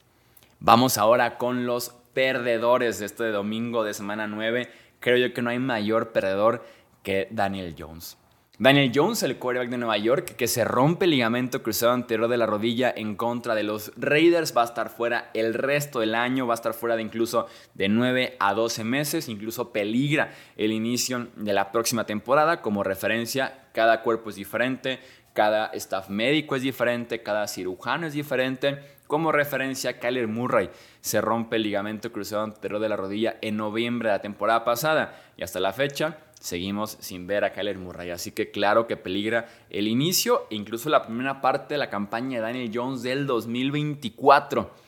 Vamos 0.60 0.98
ahora 0.98 1.38
con 1.38 1.68
los 1.68 1.92
perdedores 2.14 2.98
de 2.98 3.06
este 3.06 3.30
domingo 3.30 3.84
de 3.84 3.94
semana 3.94 4.26
9. 4.26 4.68
Creo 5.00 5.18
yo 5.18 5.32
que 5.32 5.44
no 5.44 5.52
hay 5.52 5.60
mayor 5.60 6.12
perdedor 6.12 6.66
que 7.04 7.28
Daniel 7.30 7.76
Jones. 7.78 8.18
Daniel 8.58 8.92
Jones, 8.94 9.22
el 9.22 9.38
quarterback 9.38 9.70
de 9.70 9.78
Nueva 9.78 10.00
York, 10.00 10.36
que 10.36 10.48
se 10.48 10.66
rompe 10.66 11.06
el 11.06 11.12
ligamento 11.12 11.62
cruzado 11.62 11.92
anterior 11.92 12.28
de 12.28 12.38
la 12.38 12.48
rodilla 12.48 12.92
en 12.96 13.16
contra 13.16 13.54
de 13.54 13.62
los 13.62 13.92
Raiders, 13.98 14.58
va 14.58 14.64
a 14.64 14.66
estar 14.66 14.90
fuera 14.90 15.30
el 15.36 15.54
resto 15.54 16.00
del 16.00 16.16
año, 16.16 16.48
va 16.48 16.56
a 16.56 16.56
estar 16.56 16.74
fuera 16.74 16.96
de 16.96 17.04
incluso 17.04 17.46
de 17.76 17.88
9 17.88 18.36
a 18.40 18.56
12 18.56 18.84
meses, 18.84 19.30
incluso 19.30 19.72
peligra 19.72 20.32
el 20.56 20.72
inicio 20.72 21.28
de 21.36 21.54
la 21.54 21.72
próxima 21.72 22.08
temporada. 22.08 22.64
Como 22.64 22.84
referencia, 22.84 23.68
cada 23.74 24.02
cuerpo 24.02 24.32
es 24.32 24.38
diferente, 24.38 25.02
cada 25.34 25.68
staff 25.68 26.10
médico 26.10 26.56
es 26.56 26.64
diferente, 26.64 27.22
cada 27.22 27.48
cirujano 27.48 28.08
es 28.08 28.14
diferente. 28.14 28.97
Como 29.08 29.32
referencia, 29.32 30.00
Kyler 30.00 30.28
Murray 30.28 30.70
se 31.00 31.22
rompe 31.22 31.56
el 31.56 31.64
ligamento 31.64 32.12
cruzado 32.12 32.44
anterior 32.44 32.82
de 32.82 32.90
la 32.90 32.98
rodilla 32.98 33.38
en 33.42 33.56
noviembre 33.56 34.10
de 34.10 34.16
la 34.16 34.22
temporada 34.22 34.66
pasada 34.66 35.18
y 35.38 35.44
hasta 35.44 35.62
la 35.62 35.72
fecha 35.72 36.18
seguimos 36.40 36.98
sin 37.00 37.26
ver 37.26 37.46
a 37.46 37.54
Kyler 37.54 37.78
Murray. 37.78 38.12
Así 38.12 38.32
que 38.32 38.52
claro 38.52 38.86
que 38.86 38.98
peligra 38.98 39.48
el 39.70 39.88
inicio 39.88 40.46
e 40.50 40.56
incluso 40.56 40.90
la 40.90 41.04
primera 41.04 41.40
parte 41.40 41.76
de 41.76 41.78
la 41.78 41.90
campaña 41.90 42.38
de 42.38 42.44
Daniel 42.44 42.72
Jones 42.74 43.02
del 43.02 43.26
2024. 43.26 44.87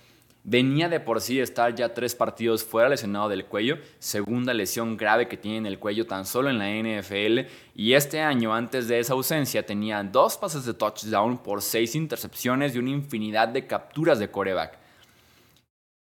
Venía 0.51 0.89
de 0.89 0.99
por 0.99 1.21
sí 1.21 1.39
estar 1.39 1.75
ya 1.75 1.93
tres 1.93 2.15
partidos 2.15 2.63
fuera 2.63 2.89
lesionado 2.89 3.29
del 3.29 3.45
cuello, 3.45 3.77
segunda 3.99 4.51
lesión 4.51 4.97
grave 4.97 5.27
que 5.27 5.37
tiene 5.37 5.57
en 5.57 5.65
el 5.67 5.77
cuello 5.77 6.07
tan 6.07 6.25
solo 6.25 6.49
en 6.49 6.57
la 6.57 6.71
NFL. 6.71 7.41
Y 7.75 7.93
este 7.93 8.19
año, 8.21 8.55
antes 8.55 8.87
de 8.87 8.97
esa 8.97 9.13
ausencia, 9.13 9.63
tenía 9.63 10.03
dos 10.03 10.39
pases 10.39 10.65
de 10.65 10.73
touchdown 10.73 11.37
por 11.37 11.61
seis 11.61 11.93
intercepciones 11.93 12.73
y 12.73 12.79
una 12.79 12.89
infinidad 12.89 13.49
de 13.49 13.67
capturas 13.67 14.17
de 14.17 14.31
coreback. 14.31 14.79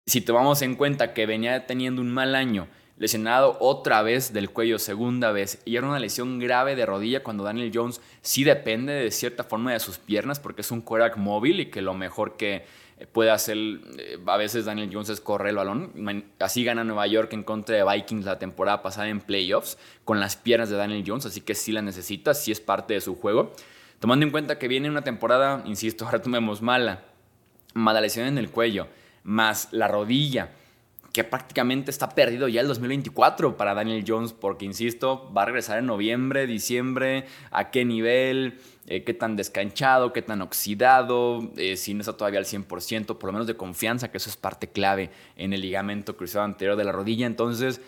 Si 0.07 0.21
tomamos 0.23 0.61
en 0.63 0.75
cuenta 0.75 1.15
que 1.15 1.27
venía 1.27 1.65
teniendo 1.65 2.03
un 2.03 2.11
mal 2.11 2.35
año, 2.35 2.67
lesionado 2.99 3.57
otra 3.61 4.03
vez 4.03 4.33
del 4.33 4.51
cuello, 4.51 4.81
segunda 4.81 5.31
vez, 5.31 5.63
y 5.65 5.77
era 5.77 5.87
una 5.87 6.01
lesión 6.01 6.41
grave 6.41 6.75
de 6.75 6.85
rodilla 6.85 7.23
cuando 7.23 7.45
Daniel 7.45 7.71
Jones 7.73 8.01
sí 8.23 8.43
depende 8.43 8.93
de 8.93 9.13
cierta 9.13 9.45
forma 9.45 9.73
de 9.73 9.79
sus 9.79 9.99
piernas 9.99 10.41
porque 10.41 10.63
es 10.63 10.73
un 10.73 10.83
coreback 10.83 11.17
móvil 11.17 11.61
y 11.61 11.67
que 11.67 11.81
lo 11.81 11.95
mejor 11.95 12.37
que 12.37 12.67
puede 13.07 13.31
hacer, 13.31 13.57
eh, 13.57 14.19
a 14.27 14.37
veces 14.37 14.65
Daniel 14.65 14.91
Jones 14.93 15.09
es 15.09 15.21
correr 15.21 15.51
el 15.51 15.57
balón. 15.57 16.25
Así 16.39 16.65
gana 16.65 16.85
Nueva 16.85 17.07
York 17.07 17.33
en 17.33 17.43
contra 17.43 17.77
de 17.77 17.85
Vikings 17.85 18.25
la 18.25 18.39
temporada 18.39 18.83
pasada 18.83 19.09
en 19.09 19.21
playoffs 19.21 19.79
con 20.05 20.21
las 20.21 20.37
piernas 20.37 20.71
de 20.71 20.77
Daniel 20.77 21.05
Jones, 21.07 21.27
así 21.27 21.41
que 21.41 21.55
sí 21.55 21.73
la 21.73 21.83
necesita, 21.83 22.35
sí 22.35 22.53
es 22.53 22.61
parte 22.61 22.95
de 22.95 23.01
su 23.01 23.17
juego. 23.17 23.53
Tomando 23.99 24.27
en 24.27 24.33
cuenta 24.33 24.59
que 24.59 24.69
viene 24.69 24.91
una 24.91 25.03
temporada, 25.03 25.63
insisto, 25.67 26.05
ahora 26.07 26.23
tomemos 26.23 26.63
mala, 26.63 27.05
mala 27.75 28.01
lesión 28.01 28.27
en 28.27 28.39
el 28.39 28.51
cuello, 28.51 28.89
más 29.25 29.69
la 29.73 29.89
rodilla, 29.89 30.51
que 31.13 31.25
prácticamente 31.25 31.91
está 31.91 32.09
perdido 32.09 32.49
ya 32.49 32.63
el 32.63 32.69
2024 32.69 33.57
para 33.57 33.75
Daniel 33.75 34.05
Jones, 34.07 34.33
porque 34.33 34.65
insisto, 34.65 35.31
va 35.37 35.43
a 35.43 35.45
regresar 35.45 35.79
en 35.79 35.87
noviembre, 35.87 36.47
diciembre, 36.47 37.27
a 37.51 37.71
qué 37.71 37.85
nivel, 37.85 38.59
eh, 38.87 39.05
qué 39.05 39.13
tan 39.13 39.37
descanchado, 39.37 40.13
qué 40.15 40.23
tan 40.23 40.41
oxidado, 40.41 41.51
eh, 41.57 41.77
si 41.77 41.93
no 41.93 42.01
está 42.01 42.17
todavía 42.17 42.39
al 42.39 42.47
100%, 42.47 43.19
por 43.19 43.29
lo 43.29 43.33
menos 43.33 43.47
de 43.47 43.57
confianza, 43.57 44.11
que 44.11 44.17
eso 44.17 44.31
es 44.31 44.37
parte 44.37 44.69
clave 44.69 45.11
en 45.37 45.53
el 45.53 45.61
ligamento 45.61 46.17
cruzado 46.17 46.47
anterior 46.47 46.77
de 46.77 46.85
la 46.85 46.93
rodilla. 46.93 47.27
Entonces, 47.27 47.83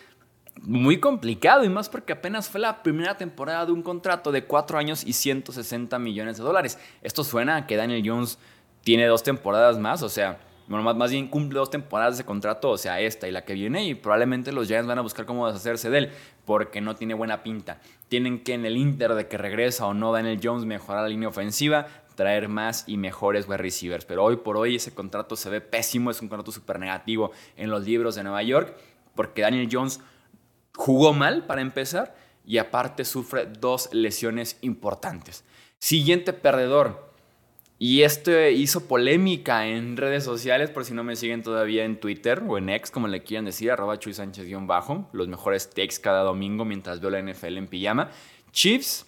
muy 0.61 1.01
complicado 1.01 1.65
y 1.65 1.71
más 1.71 1.89
porque 1.89 2.13
apenas 2.13 2.51
fue 2.51 2.61
la 2.61 2.83
primera 2.83 3.17
temporada 3.17 3.65
de 3.65 3.73
un 3.73 3.83
contrato 3.83 4.33
de 4.33 4.45
4 4.45 4.79
años 4.79 5.03
y 5.03 5.15
160 5.15 5.99
millones 5.99 6.37
de 6.37 6.45
dólares. 6.45 6.79
Esto 7.03 7.25
suena 7.25 7.57
a 7.57 7.67
que 7.67 7.77
Daniel 7.77 8.03
Jones 8.05 8.39
tiene 8.83 9.07
dos 9.07 9.23
temporadas 9.23 9.79
más, 9.79 10.03
o 10.03 10.11
sea 10.11 10.39
más, 10.69 11.11
bien 11.11 11.29
cumple 11.29 11.59
dos 11.59 11.71
temporadas 11.71 12.19
de 12.19 12.25
contrato, 12.25 12.71
o 12.71 12.79
sea, 12.79 13.01
esta 13.01 13.29
y 13.29 13.31
la 13.33 13.45
que 13.45 13.55
viene, 13.55 13.85
y 13.85 13.95
probablemente 13.95 14.53
los 14.53 14.67
Giants 14.67 14.87
van 14.87 14.99
a 14.99 15.03
buscar 15.03 15.27
cómo 15.27 15.47
deshacerse 15.47 15.91
de 15.91 15.99
él, 15.99 16.11
porque 16.45 16.81
no 16.81 16.95
tiene 16.95 17.15
buena 17.15 17.43
pinta. 17.43 17.81
Tienen 18.09 18.43
que 18.43 18.55
en 18.55 18.65
el 18.65 18.77
Inter 18.77 19.15
de 19.15 19.29
que 19.29 19.39
regresa 19.39 19.87
o 19.87 19.95
no 19.95 20.13
Daniel 20.13 20.41
Jones 20.43 20.65
mejorar 20.65 21.03
la 21.03 21.09
línea 21.09 21.29
ofensiva, 21.29 21.87
traer 22.15 22.49
más 22.49 22.85
y 22.87 22.97
mejores 22.97 23.47
wide 23.47 23.59
receivers. 23.59 24.05
Pero 24.05 24.25
hoy 24.25 24.37
por 24.37 24.57
hoy 24.57 24.77
ese 24.77 24.95
contrato 24.95 25.37
se 25.37 25.51
ve 25.51 25.61
pésimo, 25.61 26.11
es 26.11 26.21
un 26.23 26.29
contrato 26.29 26.53
súper 26.53 26.79
negativo 26.79 27.33
en 27.57 27.71
los 27.71 27.85
libros 27.85 28.15
de 28.15 28.23
Nueva 28.23 28.43
York, 28.43 28.77
porque 29.15 29.43
Daniel 29.43 29.69
Jones 29.71 30.01
jugó 30.75 31.13
mal 31.13 31.47
para 31.47 31.61
empezar 31.61 32.17
y 32.45 32.59
aparte 32.59 33.05
sufre 33.05 33.47
dos 33.47 33.89
lesiones 33.93 34.59
importantes. 34.61 35.45
Siguiente 35.79 36.33
perdedor, 36.33 37.14
y 37.79 38.03
esto 38.03 38.31
hizo 38.49 38.87
polémica 38.87 39.67
en 39.67 39.97
redes 39.97 40.25
sociales, 40.25 40.71
por 40.71 40.85
si 40.85 40.95
no 40.95 41.03
me 41.03 41.17
siguen 41.17 41.43
todavía 41.43 41.85
en 41.85 41.99
Twitter 41.99 42.43
o 42.47 42.57
en 42.57 42.69
X, 42.69 42.91
como 42.91 43.09
le 43.09 43.23
quieran 43.23 43.45
decir, 43.45 43.71
arroba 43.71 43.99
Chuy 43.99 44.15
Sánchez-bajo, 44.15 45.09
los 45.13 45.29
mejores 45.29 45.71
takes 45.71 45.97
cada 46.01 46.23
domingo 46.23 46.65
mientras 46.65 47.01
veo 47.01 47.11
la 47.11 47.21
NFL 47.21 47.59
en 47.59 47.67
pijama. 47.67 48.11
Chiefs 48.53 49.07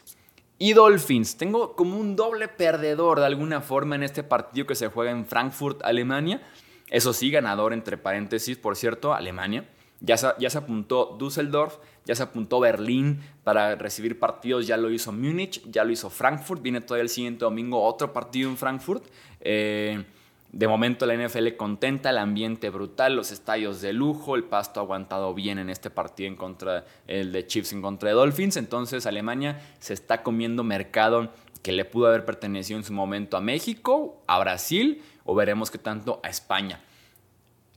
y 0.59 0.73
Dolphins. 0.73 1.37
Tengo 1.37 1.77
como 1.77 1.97
un 1.97 2.17
doble 2.17 2.49
perdedor 2.49 3.21
de 3.21 3.27
alguna 3.27 3.61
forma 3.61 3.95
en 3.95 4.03
este 4.03 4.23
partido 4.23 4.67
que 4.67 4.75
se 4.75 4.89
juega 4.89 5.13
en 5.13 5.27
Frankfurt, 5.27 5.83
Alemania. 5.85 6.43
Eso 6.89 7.13
sí, 7.13 7.31
ganador 7.31 7.73
entre 7.73 7.97
paréntesis, 7.97 8.57
por 8.57 8.77
cierto, 8.77 9.15
Alemania. 9.15 9.65
Ya 10.00 10.17
se, 10.17 10.59
apuntó 10.59 11.17
Düsseldorf, 11.19 11.79
ya 12.05 12.15
se 12.15 12.23
apuntó 12.23 12.61
Berlín 12.61 13.21
para 13.45 13.76
recibir 13.76 14.19
partidos, 14.19 14.67
ya 14.67 14.76
lo 14.76 14.91
hizo 14.91 15.11
Múnich, 15.11 15.62
ya 15.71 15.85
lo 15.85 15.91
hizo 15.91 16.11
Frankfurt, 16.11 16.61
viene 16.61 16.83
todavía 16.83 17.03
el 17.05 17.09
siguiente 17.09 17.45
domingo 17.45 17.83
otro 17.83 18.12
partido 18.12 18.50
en 18.50 18.59
Frankfurt. 18.59 19.05
Eh, 19.41 20.05
de 20.53 20.69
momento 20.69 21.07
la 21.07 21.15
NFL 21.15 21.57
contenta, 21.57 22.11
el 22.11 22.19
ambiente 22.19 22.71
brutal, 22.71 23.17
los 23.17 23.31
estadios 23.31 23.81
de 23.81 23.93
lujo, 23.93 24.37
el 24.37 24.45
pasto 24.45 24.81
aguantado 24.81 25.35
bien 25.35 25.59
en 25.59 25.71
este 25.71 25.91
partido 25.91 26.29
en 26.29 26.37
contra 26.37 26.85
el 27.07 27.33
de 27.33 27.47
Chiefs 27.47 27.73
en 27.73 27.83
contra 27.83 28.09
de 28.11 28.15
Dolphins. 28.15 28.57
Entonces 28.57 29.07
Alemania 29.07 29.61
se 29.81 29.93
está 29.93 30.23
comiendo 30.23 30.62
mercado 30.62 31.31
que 31.62 31.73
le 31.73 31.85
pudo 31.85 32.07
haber 32.07 32.25
pertenecido 32.25 32.79
en 32.79 32.85
su 32.85 32.93
momento 32.93 33.37
a 33.37 33.41
México, 33.41 34.23
a 34.26 34.38
Brasil 34.38 35.03
o 35.25 35.35
veremos 35.35 35.71
qué 35.71 35.79
tanto 35.79 36.21
a 36.23 36.29
España. 36.29 36.81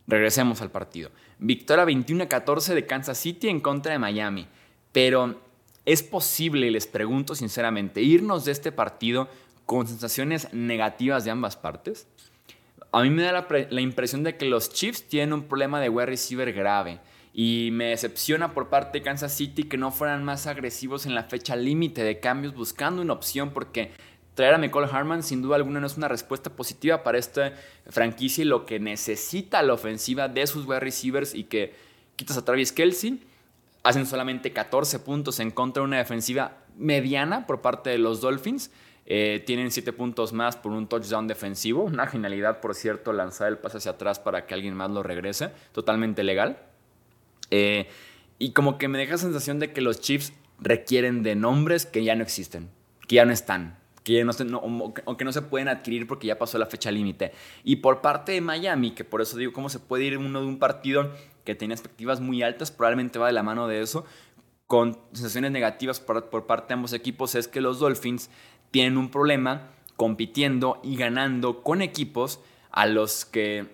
Regresemos 0.07 0.61
al 0.61 0.71
partido. 0.71 1.09
Victoria 1.39 1.85
21-14 1.85 2.73
de 2.73 2.85
Kansas 2.85 3.17
City 3.17 3.47
en 3.47 3.61
contra 3.61 3.93
de 3.93 3.99
Miami. 3.99 4.47
Pero 4.91 5.41
es 5.85 6.03
posible, 6.03 6.69
les 6.69 6.85
pregunto 6.85 7.33
sinceramente, 7.33 8.01
irnos 8.01 8.45
de 8.45 8.51
este 8.51 8.71
partido 8.71 9.29
con 9.65 9.87
sensaciones 9.87 10.53
negativas 10.53 11.23
de 11.23 11.31
ambas 11.31 11.55
partes. 11.55 12.07
A 12.91 13.03
mí 13.03 13.09
me 13.09 13.23
da 13.23 13.47
la, 13.69 13.81
impresión 13.81 14.23
de 14.23 14.35
que 14.35 14.45
los 14.45 14.71
Chiefs 14.71 15.07
tienen 15.07 15.33
un 15.33 15.43
problema 15.43 15.79
de 15.79 15.89
wide 15.89 16.07
receiver 16.07 16.51
grave 16.53 16.99
Y 17.33 17.69
me 17.71 17.85
decepciona 17.85 18.53
por 18.53 18.69
parte 18.69 18.97
de 18.97 19.03
Kansas 19.03 19.33
City 19.33 19.63
que 19.63 19.77
no 19.77 19.91
fueran 19.91 20.23
más 20.23 20.47
agresivos 20.47 21.05
en 21.05 21.13
la 21.13 21.23
fecha 21.23 21.55
límite 21.55 22.03
de 22.03 22.19
cambios, 22.19 22.55
buscando 22.55 23.01
una 23.01 23.13
opción, 23.13 23.51
porque 23.51 23.91
traer 24.33 24.53
a 24.53 24.57
Nicole 24.57 24.87
Harman 24.91 25.23
sin 25.23 25.41
duda 25.41 25.55
alguna 25.55 25.79
no 25.79 25.87
es 25.87 25.97
una 25.97 26.07
respuesta 26.07 26.49
positiva 26.49 27.03
para 27.03 27.17
esta 27.17 27.53
franquicia 27.87 28.43
y 28.43 28.45
lo 28.45 28.65
que 28.65 28.79
necesita 28.79 29.61
la 29.61 29.73
ofensiva 29.73 30.27
de 30.27 30.47
sus 30.47 30.65
wide 30.65 30.79
receivers 30.79 31.33
y 31.35 31.45
que 31.45 31.73
quitas 32.15 32.37
a 32.37 32.43
Travis 32.43 32.73
Kelsey, 32.73 33.21
hacen 33.83 34.05
solamente 34.05 34.51
14 34.51 34.99
puntos 34.99 35.39
en 35.39 35.51
contra 35.51 35.81
de 35.81 35.87
una 35.87 35.97
defensiva 35.97 36.57
mediana 36.77 37.47
por 37.47 37.61
parte 37.61 37.89
de 37.89 37.97
los 37.97 38.21
Dolphins. 38.21 38.71
Eh, 39.05 39.41
tienen 39.47 39.71
7 39.71 39.93
puntos 39.93 40.33
más 40.33 40.55
por 40.55 40.71
un 40.71 40.87
touchdown 40.87 41.27
defensivo. 41.27 41.83
Una 41.83 42.05
genialidad, 42.05 42.59
por 42.59 42.75
cierto, 42.75 43.13
lanzar 43.13 43.47
el 43.47 43.57
pase 43.57 43.77
hacia 43.77 43.91
atrás 43.91 44.19
para 44.19 44.45
que 44.45 44.53
alguien 44.53 44.75
más 44.75 44.91
lo 44.91 45.01
regrese. 45.01 45.51
Totalmente 45.71 46.23
legal. 46.23 46.59
Eh, 47.51 47.87
y 48.37 48.51
como 48.51 48.77
que 48.77 48.87
me 48.87 48.97
deja 48.97 49.13
la 49.13 49.17
sensación 49.17 49.59
de 49.59 49.73
que 49.73 49.81
los 49.81 49.99
Chiefs 50.01 50.33
requieren 50.59 51.23
de 51.23 51.35
nombres 51.35 51.85
que 51.85 52.03
ya 52.03 52.15
no 52.15 52.23
existen, 52.23 52.69
que 53.07 53.15
ya 53.15 53.25
no 53.25 53.31
están, 53.31 53.78
que 54.03 54.23
no, 54.23 54.33
se, 54.33 54.45
o 54.51 55.17
que 55.17 55.25
no 55.25 55.31
se 55.31 55.41
pueden 55.41 55.67
adquirir 55.67 56.07
porque 56.07 56.27
ya 56.27 56.37
pasó 56.37 56.57
la 56.57 56.65
fecha 56.65 56.91
límite. 56.91 57.31
Y 57.63 57.77
por 57.77 58.01
parte 58.01 58.31
de 58.31 58.41
Miami, 58.41 58.91
que 58.91 59.03
por 59.03 59.21
eso 59.21 59.37
digo, 59.37 59.53
¿cómo 59.53 59.69
se 59.69 59.79
puede 59.79 60.05
ir 60.05 60.17
uno 60.17 60.41
de 60.41 60.47
un 60.47 60.59
partido 60.59 61.11
que 61.45 61.55
tiene 61.55 61.73
expectativas 61.73 62.19
muy 62.19 62.41
altas? 62.41 62.71
Probablemente 62.71 63.19
va 63.19 63.27
de 63.27 63.33
la 63.33 63.43
mano 63.43 63.67
de 63.67 63.81
eso, 63.81 64.05
con 64.67 64.97
sensaciones 65.13 65.51
negativas 65.51 65.99
por, 65.99 66.29
por 66.29 66.45
parte 66.45 66.69
de 66.69 66.73
ambos 66.75 66.93
equipos, 66.93 67.35
es 67.35 67.47
que 67.47 67.61
los 67.61 67.79
Dolphins 67.79 68.29
tienen 68.71 68.97
un 68.97 69.09
problema 69.09 69.71
compitiendo 69.95 70.79
y 70.83 70.95
ganando 70.95 71.63
con 71.63 71.81
equipos 71.81 72.39
a 72.71 72.85
los 72.85 73.25
que 73.25 73.65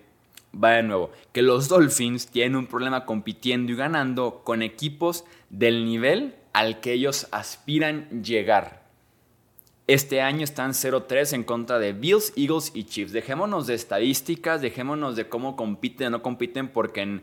va 0.52 0.70
de 0.70 0.82
nuevo, 0.82 1.10
que 1.32 1.42
los 1.42 1.68
Dolphins 1.68 2.28
tienen 2.28 2.56
un 2.56 2.66
problema 2.66 3.04
compitiendo 3.04 3.72
y 3.72 3.76
ganando 3.76 4.42
con 4.42 4.62
equipos 4.62 5.24
del 5.50 5.84
nivel 5.84 6.34
al 6.52 6.80
que 6.80 6.94
ellos 6.94 7.28
aspiran 7.30 8.22
llegar. 8.22 8.85
Este 9.86 10.20
año 10.20 10.42
están 10.42 10.72
0-3 10.72 11.32
en 11.32 11.44
contra 11.44 11.78
de 11.78 11.92
Bills, 11.92 12.32
Eagles 12.36 12.72
y 12.74 12.84
Chiefs. 12.84 13.12
Dejémonos 13.12 13.68
de 13.68 13.74
estadísticas, 13.74 14.60
dejémonos 14.60 15.14
de 15.14 15.28
cómo 15.28 15.54
compiten 15.54 16.08
o 16.08 16.10
no 16.10 16.22
compiten, 16.22 16.68
porque 16.68 17.02
en 17.02 17.22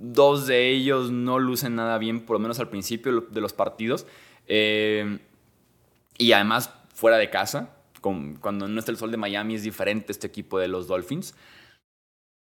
dos 0.00 0.46
de 0.46 0.68
ellos 0.68 1.10
no 1.10 1.38
lucen 1.38 1.74
nada 1.76 1.96
bien, 1.96 2.26
por 2.26 2.34
lo 2.34 2.40
menos 2.40 2.58
al 2.58 2.68
principio 2.68 3.22
de 3.22 3.40
los 3.40 3.54
partidos. 3.54 4.06
Eh, 4.46 5.18
y 6.18 6.32
además 6.32 6.74
fuera 6.94 7.16
de 7.16 7.30
casa, 7.30 7.76
cuando 8.02 8.68
no 8.68 8.78
está 8.78 8.90
el 8.90 8.98
sol 8.98 9.10
de 9.10 9.16
Miami 9.16 9.54
es 9.54 9.62
diferente 9.62 10.12
este 10.12 10.26
equipo 10.26 10.58
de 10.58 10.68
los 10.68 10.88
Dolphins. 10.88 11.34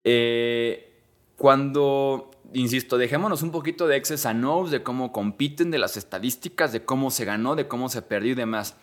Eh, 0.05 1.01
cuando, 1.35 2.31
insisto, 2.53 2.97
dejémonos 2.97 3.41
un 3.41 3.51
poquito 3.51 3.87
de 3.87 3.97
exes 3.97 4.25
a 4.25 4.33
no's, 4.33 4.71
de 4.71 4.83
cómo 4.83 5.11
compiten, 5.11 5.69
de 5.69 5.79
las 5.79 5.97
estadísticas, 5.97 6.71
de 6.71 6.85
cómo 6.85 7.11
se 7.11 7.25
ganó, 7.25 7.55
de 7.55 7.67
cómo 7.67 7.89
se 7.89 8.01
perdió 8.01 8.31
y 8.31 8.35
demás. 8.35 8.77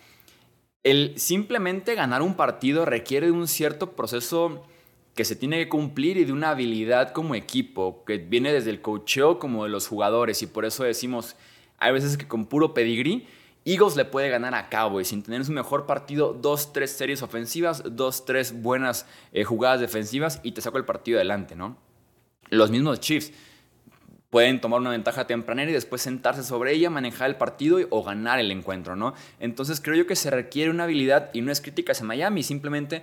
El 0.85 1.17
simplemente 1.17 1.95
ganar 1.95 2.21
un 2.21 2.35
partido 2.35 2.85
requiere 2.85 3.25
de 3.25 3.31
un 3.31 3.47
cierto 3.47 3.93
proceso 3.95 4.63
que 5.15 5.25
se 5.25 5.35
tiene 5.35 5.57
que 5.57 5.67
cumplir 5.67 6.15
y 6.17 6.25
de 6.25 6.31
una 6.31 6.51
habilidad 6.51 7.11
como 7.11 7.33
equipo, 7.33 8.03
que 8.05 8.19
viene 8.19 8.53
desde 8.53 8.69
el 8.69 8.81
coacheo 8.81 9.39
como 9.39 9.63
de 9.63 9.71
los 9.71 9.87
jugadores. 9.87 10.43
Y 10.43 10.47
por 10.47 10.63
eso 10.63 10.83
decimos, 10.83 11.37
hay 11.79 11.91
veces 11.91 12.17
que 12.17 12.27
con 12.27 12.45
puro 12.45 12.75
pedigrí 12.75 13.25
Eagles 13.65 13.95
le 13.95 14.05
puede 14.05 14.29
ganar 14.29 14.53
a 14.53 14.69
Cowboys 14.69 15.07
sin 15.07 15.23
tener 15.23 15.43
su 15.43 15.51
mejor 15.51 15.87
partido, 15.87 16.37
dos, 16.39 16.71
tres 16.71 16.91
series 16.91 17.23
ofensivas, 17.23 17.81
dos, 17.83 18.23
tres 18.23 18.61
buenas 18.61 19.07
eh, 19.33 19.43
jugadas 19.43 19.79
defensivas 19.79 20.39
y 20.43 20.51
te 20.51 20.61
saco 20.61 20.77
el 20.77 20.85
partido 20.85 21.17
adelante, 21.17 21.55
¿no? 21.55 21.77
Los 22.51 22.69
mismos 22.69 22.99
Chiefs 22.99 23.31
pueden 24.35 24.59
tomar 24.59 24.81
una 24.81 24.89
ventaja 24.89 25.27
tempranera 25.27 25.71
y 25.71 25.73
después 25.73 26.01
sentarse 26.01 26.43
sobre 26.43 26.73
ella, 26.73 26.89
manejar 26.89 27.29
el 27.29 27.37
partido 27.37 27.79
o 27.89 28.03
ganar 28.03 28.37
el 28.37 28.51
encuentro, 28.51 28.97
¿no? 28.97 29.13
Entonces 29.39 29.79
creo 29.79 29.95
yo 29.95 30.07
que 30.07 30.17
se 30.17 30.29
requiere 30.29 30.69
una 30.69 30.83
habilidad 30.83 31.29
y 31.31 31.39
no 31.39 31.53
es 31.53 31.61
crítica 31.61 31.93
hacia 31.93 32.05
Miami, 32.05 32.43
simplemente 32.43 33.01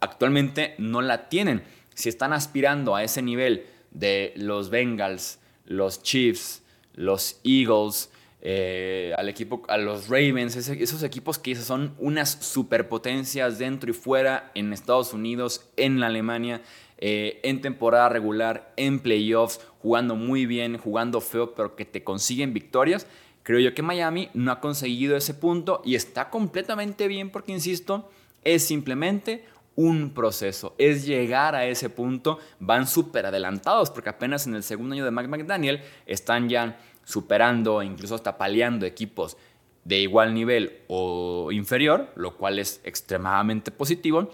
actualmente 0.00 0.74
no 0.78 1.00
la 1.00 1.28
tienen. 1.28 1.62
Si 1.94 2.08
están 2.08 2.32
aspirando 2.32 2.96
a 2.96 3.04
ese 3.04 3.22
nivel 3.22 3.64
de 3.92 4.32
los 4.34 4.70
Bengals, 4.70 5.38
los 5.66 6.02
Chiefs, 6.02 6.64
los 6.94 7.38
Eagles, 7.44 8.10
eh, 8.40 9.14
al 9.16 9.28
equipo, 9.28 9.62
a 9.68 9.78
los 9.78 10.08
Ravens, 10.08 10.56
esos 10.56 11.04
equipos 11.04 11.38
que 11.38 11.54
son 11.54 11.94
unas 12.00 12.28
superpotencias 12.28 13.60
dentro 13.60 13.88
y 13.88 13.92
fuera 13.92 14.50
en 14.56 14.72
Estados 14.72 15.12
Unidos, 15.12 15.64
en 15.76 16.02
Alemania, 16.02 16.60
eh, 17.04 17.40
en 17.42 17.60
temporada 17.60 18.08
regular, 18.08 18.72
en 18.76 19.00
playoffs, 19.00 19.60
jugando 19.80 20.14
muy 20.14 20.46
bien, 20.46 20.78
jugando 20.78 21.20
feo, 21.20 21.52
pero 21.52 21.74
que 21.74 21.84
te 21.84 22.04
consiguen 22.04 22.54
victorias. 22.54 23.08
Creo 23.42 23.58
yo 23.58 23.74
que 23.74 23.82
Miami 23.82 24.30
no 24.34 24.52
ha 24.52 24.60
conseguido 24.60 25.16
ese 25.16 25.34
punto 25.34 25.82
y 25.84 25.96
está 25.96 26.30
completamente 26.30 27.08
bien 27.08 27.30
porque, 27.30 27.50
insisto, 27.50 28.08
es 28.44 28.64
simplemente 28.64 29.44
un 29.74 30.14
proceso, 30.14 30.76
es 30.78 31.04
llegar 31.04 31.56
a 31.56 31.66
ese 31.66 31.90
punto, 31.90 32.38
van 32.60 32.86
súper 32.86 33.26
adelantados 33.26 33.90
porque 33.90 34.10
apenas 34.10 34.46
en 34.46 34.54
el 34.54 34.62
segundo 34.62 34.94
año 34.94 35.04
de 35.04 35.10
Mike 35.10 35.26
McDaniel 35.28 35.80
están 36.06 36.48
ya 36.48 36.78
superando 37.02 37.82
incluso 37.82 38.14
hasta 38.14 38.38
paliando 38.38 38.86
equipos 38.86 39.36
de 39.82 39.98
igual 39.98 40.34
nivel 40.34 40.82
o 40.86 41.50
inferior, 41.50 42.12
lo 42.14 42.36
cual 42.36 42.60
es 42.60 42.80
extremadamente 42.84 43.72
positivo, 43.72 44.30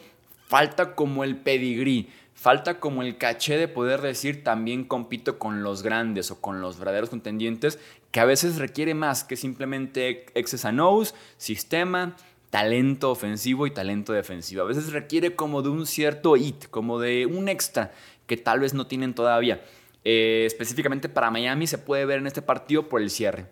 falta 0.48 0.94
como 0.94 1.24
el 1.24 1.36
pedigrí, 1.36 2.10
falta 2.38 2.78
como 2.78 3.02
el 3.02 3.18
caché 3.18 3.56
de 3.56 3.66
poder 3.66 4.00
decir 4.00 4.44
también 4.44 4.84
compito 4.84 5.40
con 5.40 5.64
los 5.64 5.82
grandes 5.82 6.30
o 6.30 6.40
con 6.40 6.60
los 6.60 6.78
verdaderos 6.78 7.10
contendientes, 7.10 7.80
que 8.12 8.20
a 8.20 8.24
veces 8.24 8.58
requiere 8.58 8.94
más 8.94 9.24
que 9.24 9.36
simplemente 9.36 10.26
excess 10.34 10.64
a 10.64 10.70
nose, 10.70 11.14
sistema, 11.36 12.16
talento 12.50 13.10
ofensivo 13.10 13.66
y 13.66 13.72
talento 13.72 14.12
defensivo. 14.12 14.62
A 14.62 14.66
veces 14.66 14.92
requiere 14.92 15.34
como 15.34 15.62
de 15.62 15.70
un 15.70 15.84
cierto 15.84 16.34
hit, 16.36 16.68
como 16.70 17.00
de 17.00 17.26
un 17.26 17.48
extra 17.48 17.92
que 18.28 18.36
tal 18.36 18.60
vez 18.60 18.72
no 18.72 18.86
tienen 18.86 19.14
todavía. 19.14 19.64
Eh, 20.04 20.44
específicamente 20.46 21.08
para 21.08 21.32
Miami 21.32 21.66
se 21.66 21.78
puede 21.78 22.04
ver 22.04 22.20
en 22.20 22.28
este 22.28 22.40
partido 22.40 22.88
por 22.88 23.02
el 23.02 23.10
cierre. 23.10 23.46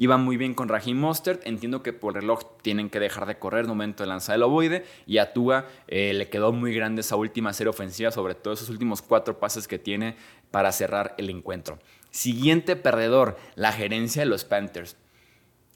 Iba 0.00 0.16
muy 0.16 0.38
bien 0.38 0.54
con 0.54 0.70
Raheem 0.70 0.96
Mostert. 0.96 1.46
Entiendo 1.46 1.82
que 1.82 1.92
por 1.92 2.14
reloj 2.14 2.40
tienen 2.62 2.88
que 2.88 2.98
dejar 2.98 3.26
de 3.26 3.38
correr 3.38 3.60
el 3.60 3.68
momento 3.68 4.02
de 4.02 4.08
lanzar 4.08 4.36
el 4.36 4.42
ovoide. 4.42 4.86
Y 5.06 5.18
a 5.18 5.34
Tua 5.34 5.66
eh, 5.88 6.14
le 6.14 6.30
quedó 6.30 6.52
muy 6.52 6.74
grande 6.74 7.02
esa 7.02 7.16
última 7.16 7.52
serie 7.52 7.68
ofensiva, 7.68 8.10
sobre 8.10 8.34
todo 8.34 8.54
esos 8.54 8.70
últimos 8.70 9.02
cuatro 9.02 9.38
pases 9.38 9.68
que 9.68 9.78
tiene 9.78 10.16
para 10.50 10.72
cerrar 10.72 11.14
el 11.18 11.28
encuentro. 11.28 11.78
Siguiente 12.10 12.76
perdedor, 12.76 13.36
la 13.56 13.72
gerencia 13.72 14.22
de 14.22 14.26
los 14.30 14.46
Panthers. 14.46 14.96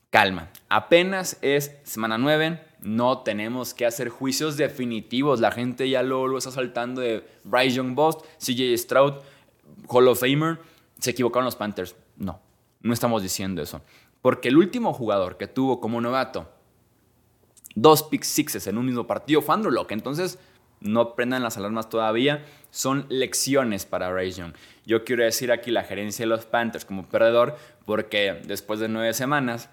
Calma, 0.08 0.48
apenas 0.70 1.36
es 1.42 1.76
semana 1.82 2.16
9, 2.16 2.62
no 2.80 3.18
tenemos 3.18 3.74
que 3.74 3.84
hacer 3.84 4.08
juicios 4.08 4.56
definitivos. 4.56 5.38
La 5.40 5.52
gente 5.52 5.90
ya 5.90 6.02
lo, 6.02 6.28
lo 6.28 6.38
está 6.38 6.50
saltando 6.50 7.02
de 7.02 7.28
Bryce 7.44 7.76
Young 7.76 7.94
Bost, 7.94 8.24
CJ 8.38 8.78
Stroud 8.78 9.16
Hall 9.86 10.08
of 10.08 10.18
Famer, 10.18 10.60
se 10.98 11.10
equivocaron 11.10 11.44
los 11.44 11.56
Panthers. 11.56 11.94
No, 12.16 12.40
no 12.80 12.94
estamos 12.94 13.22
diciendo 13.22 13.60
eso. 13.60 13.82
Porque 14.24 14.48
el 14.48 14.56
último 14.56 14.94
jugador 14.94 15.36
que 15.36 15.48
tuvo 15.48 15.82
como 15.82 16.00
novato 16.00 16.48
dos 17.74 18.04
pick 18.04 18.22
sixes 18.22 18.66
en 18.66 18.78
un 18.78 18.86
mismo 18.86 19.06
partido 19.06 19.42
fue 19.42 19.54
Andrew. 19.54 19.84
Entonces, 19.90 20.38
no 20.80 21.14
prendan 21.14 21.42
las 21.42 21.58
alarmas 21.58 21.90
todavía. 21.90 22.42
Son 22.70 23.04
lecciones 23.10 23.84
para 23.84 24.10
Ray 24.10 24.30
Young. 24.30 24.54
Yo 24.86 25.04
quiero 25.04 25.24
decir 25.24 25.52
aquí 25.52 25.70
la 25.70 25.84
gerencia 25.84 26.22
de 26.22 26.30
los 26.30 26.46
Panthers 26.46 26.86
como 26.86 27.06
perdedor, 27.06 27.54
porque 27.84 28.40
después 28.46 28.80
de 28.80 28.88
nueve 28.88 29.12
semanas, 29.12 29.68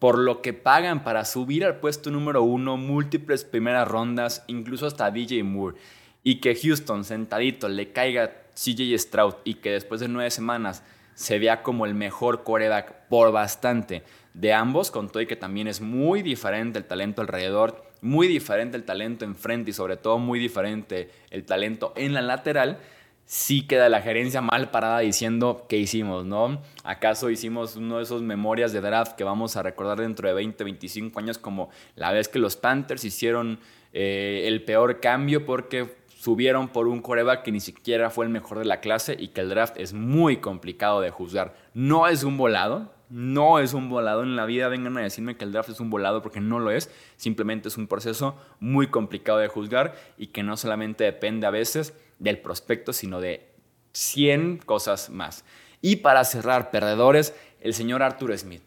por 0.00 0.18
lo 0.18 0.42
que 0.42 0.52
pagan 0.52 1.04
para 1.04 1.24
subir 1.24 1.64
al 1.64 1.78
puesto 1.78 2.10
número 2.10 2.42
uno, 2.42 2.76
múltiples 2.76 3.44
primeras 3.44 3.86
rondas, 3.86 4.42
incluso 4.48 4.88
hasta 4.88 5.12
DJ 5.12 5.44
Moore, 5.44 5.76
y 6.24 6.40
que 6.40 6.56
Houston 6.56 7.04
sentadito 7.04 7.68
le 7.68 7.92
caiga 7.92 8.32
CJ 8.56 8.98
Stroud 8.98 9.34
y 9.44 9.54
que 9.54 9.70
después 9.70 10.00
de 10.00 10.08
nueve 10.08 10.32
semanas 10.32 10.82
se 11.14 11.38
vea 11.38 11.62
como 11.62 11.86
el 11.86 11.94
mejor 11.94 12.44
coreback 12.44 13.08
por 13.08 13.32
bastante 13.32 14.02
de 14.34 14.52
ambos, 14.52 14.90
con 14.90 15.08
todo 15.08 15.22
y 15.22 15.26
que 15.26 15.36
también 15.36 15.68
es 15.68 15.80
muy 15.80 16.22
diferente 16.22 16.78
el 16.78 16.84
talento 16.84 17.20
alrededor, 17.20 17.84
muy 18.00 18.26
diferente 18.26 18.76
el 18.76 18.84
talento 18.84 19.24
enfrente 19.24 19.70
y 19.70 19.74
sobre 19.74 19.96
todo 19.96 20.18
muy 20.18 20.38
diferente 20.38 21.10
el 21.30 21.44
talento 21.44 21.92
en 21.96 22.14
la 22.14 22.22
lateral, 22.22 22.78
sí 23.24 23.66
queda 23.66 23.88
la 23.88 24.02
gerencia 24.02 24.40
mal 24.40 24.70
parada 24.70 24.98
diciendo 25.00 25.66
qué 25.68 25.78
hicimos, 25.78 26.24
¿no? 26.24 26.60
¿Acaso 26.84 27.30
hicimos 27.30 27.76
uno 27.76 27.98
de 27.98 28.02
esos 28.02 28.22
memorias 28.22 28.72
de 28.72 28.80
draft 28.80 29.12
que 29.12 29.24
vamos 29.24 29.56
a 29.56 29.62
recordar 29.62 30.00
dentro 30.00 30.28
de 30.28 30.34
20, 30.34 30.64
25 30.64 31.18
años 31.18 31.38
como 31.38 31.70
la 31.94 32.10
vez 32.12 32.28
que 32.28 32.38
los 32.38 32.56
Panthers 32.56 33.04
hicieron 33.04 33.60
eh, 33.92 34.44
el 34.46 34.64
peor 34.64 35.00
cambio 35.00 35.44
porque 35.44 36.01
subieron 36.22 36.68
por 36.68 36.86
un 36.86 37.02
coreback 37.02 37.42
que 37.42 37.50
ni 37.50 37.58
siquiera 37.58 38.08
fue 38.08 38.24
el 38.24 38.30
mejor 38.30 38.60
de 38.60 38.64
la 38.64 38.78
clase 38.78 39.16
y 39.18 39.28
que 39.28 39.40
el 39.40 39.48
draft 39.48 39.76
es 39.76 39.92
muy 39.92 40.36
complicado 40.36 41.00
de 41.00 41.10
juzgar. 41.10 41.52
No 41.74 42.06
es 42.06 42.22
un 42.22 42.36
volado, 42.36 42.92
no 43.10 43.58
es 43.58 43.74
un 43.74 43.88
volado 43.88 44.22
en 44.22 44.36
la 44.36 44.46
vida. 44.46 44.68
Vengan 44.68 44.96
a 44.98 45.00
decirme 45.00 45.36
que 45.36 45.44
el 45.44 45.50
draft 45.50 45.70
es 45.70 45.80
un 45.80 45.90
volado 45.90 46.22
porque 46.22 46.40
no 46.40 46.60
lo 46.60 46.70
es. 46.70 46.92
Simplemente 47.16 47.66
es 47.66 47.76
un 47.76 47.88
proceso 47.88 48.36
muy 48.60 48.86
complicado 48.86 49.40
de 49.40 49.48
juzgar 49.48 49.96
y 50.16 50.28
que 50.28 50.44
no 50.44 50.56
solamente 50.56 51.02
depende 51.02 51.48
a 51.48 51.50
veces 51.50 51.92
del 52.20 52.38
prospecto, 52.38 52.92
sino 52.92 53.20
de 53.20 53.48
100 53.90 54.58
cosas 54.58 55.10
más. 55.10 55.44
Y 55.80 55.96
para 55.96 56.22
cerrar, 56.22 56.70
perdedores, 56.70 57.34
el 57.60 57.74
señor 57.74 58.00
Arthur 58.00 58.38
Smith. 58.38 58.62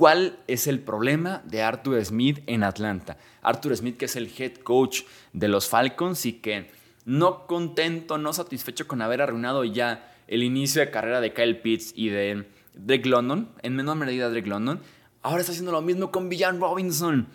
¿Cuál 0.00 0.38
es 0.46 0.66
el 0.66 0.80
problema 0.80 1.42
de 1.44 1.60
Arthur 1.60 2.02
Smith 2.02 2.38
en 2.46 2.64
Atlanta? 2.64 3.18
Arthur 3.42 3.76
Smith, 3.76 3.98
que 3.98 4.06
es 4.06 4.16
el 4.16 4.32
head 4.34 4.54
coach 4.54 5.02
de 5.34 5.46
los 5.46 5.68
Falcons 5.68 6.24
y 6.24 6.40
que 6.40 6.70
no 7.04 7.46
contento, 7.46 8.16
no 8.16 8.32
satisfecho 8.32 8.88
con 8.88 9.02
haber 9.02 9.20
arruinado 9.20 9.62
ya 9.62 10.10
el 10.26 10.42
inicio 10.42 10.80
de 10.80 10.90
carrera 10.90 11.20
de 11.20 11.34
Kyle 11.34 11.60
Pitts 11.60 11.92
y 11.94 12.08
de 12.08 12.46
Drake 12.72 13.10
London, 13.10 13.50
en 13.60 13.76
menor 13.76 13.98
medida 13.98 14.30
Drake 14.30 14.48
London, 14.48 14.80
ahora 15.20 15.40
está 15.40 15.52
haciendo 15.52 15.70
lo 15.70 15.82
mismo 15.82 16.10
con 16.10 16.30
Villan 16.30 16.58
Robinson. 16.60 17.28